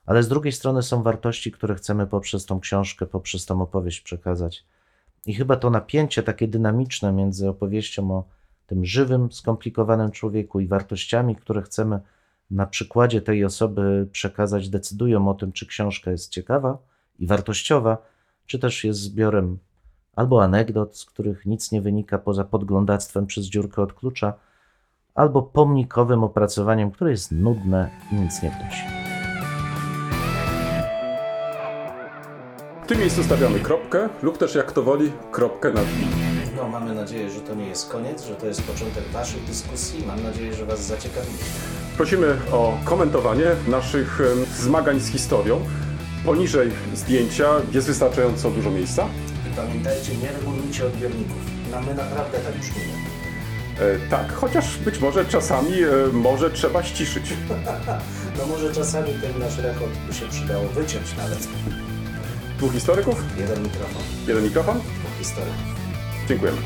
[0.06, 4.64] Ale z drugiej strony są wartości, które chcemy poprzez tą książkę, poprzez tą opowieść przekazać.
[5.26, 8.24] I chyba to napięcie takie dynamiczne między opowieścią o
[8.66, 12.00] tym żywym, skomplikowanym człowieku i wartościami, które chcemy
[12.50, 16.78] na przykładzie tej osoby przekazać, decydują o tym, czy książka jest ciekawa
[17.18, 17.98] i wartościowa,
[18.46, 19.58] czy też jest zbiorem
[20.16, 24.34] albo anegdot, z których nic nie wynika poza podglądactwem przez dziurkę od klucza,
[25.18, 28.82] albo pomnikowym opracowaniem, które jest nudne i nic nie wnosi.
[32.84, 36.56] W tym miejscu stawiamy kropkę lub też jak kto woli, kropkę nad i.
[36.56, 40.06] No, mamy nadzieję, że to nie jest koniec, że to jest początek Waszych dyskusji.
[40.06, 41.38] Mam nadzieję, że Was zaciekawimy.
[41.96, 44.20] Prosimy o komentowanie naszych
[44.56, 45.60] zmagań z historią.
[46.24, 49.06] Poniżej zdjęcia jest wystarczająco dużo miejsca.
[49.52, 51.50] I pamiętajcie, nie regulujcie odbiorników.
[51.72, 53.17] No, my naprawdę tak brzmimy.
[53.80, 57.24] E, tak, chociaż być może czasami e, może trzeba ściszyć.
[58.38, 61.48] No może czasami ten nasz rechot by się przydało wyciąć nawet.
[62.58, 64.78] Dwóch historyków, Jeden mikrofon, jeden mikrofon.
[64.78, 65.54] dwóch historyków.
[66.28, 66.58] Dziękujemy.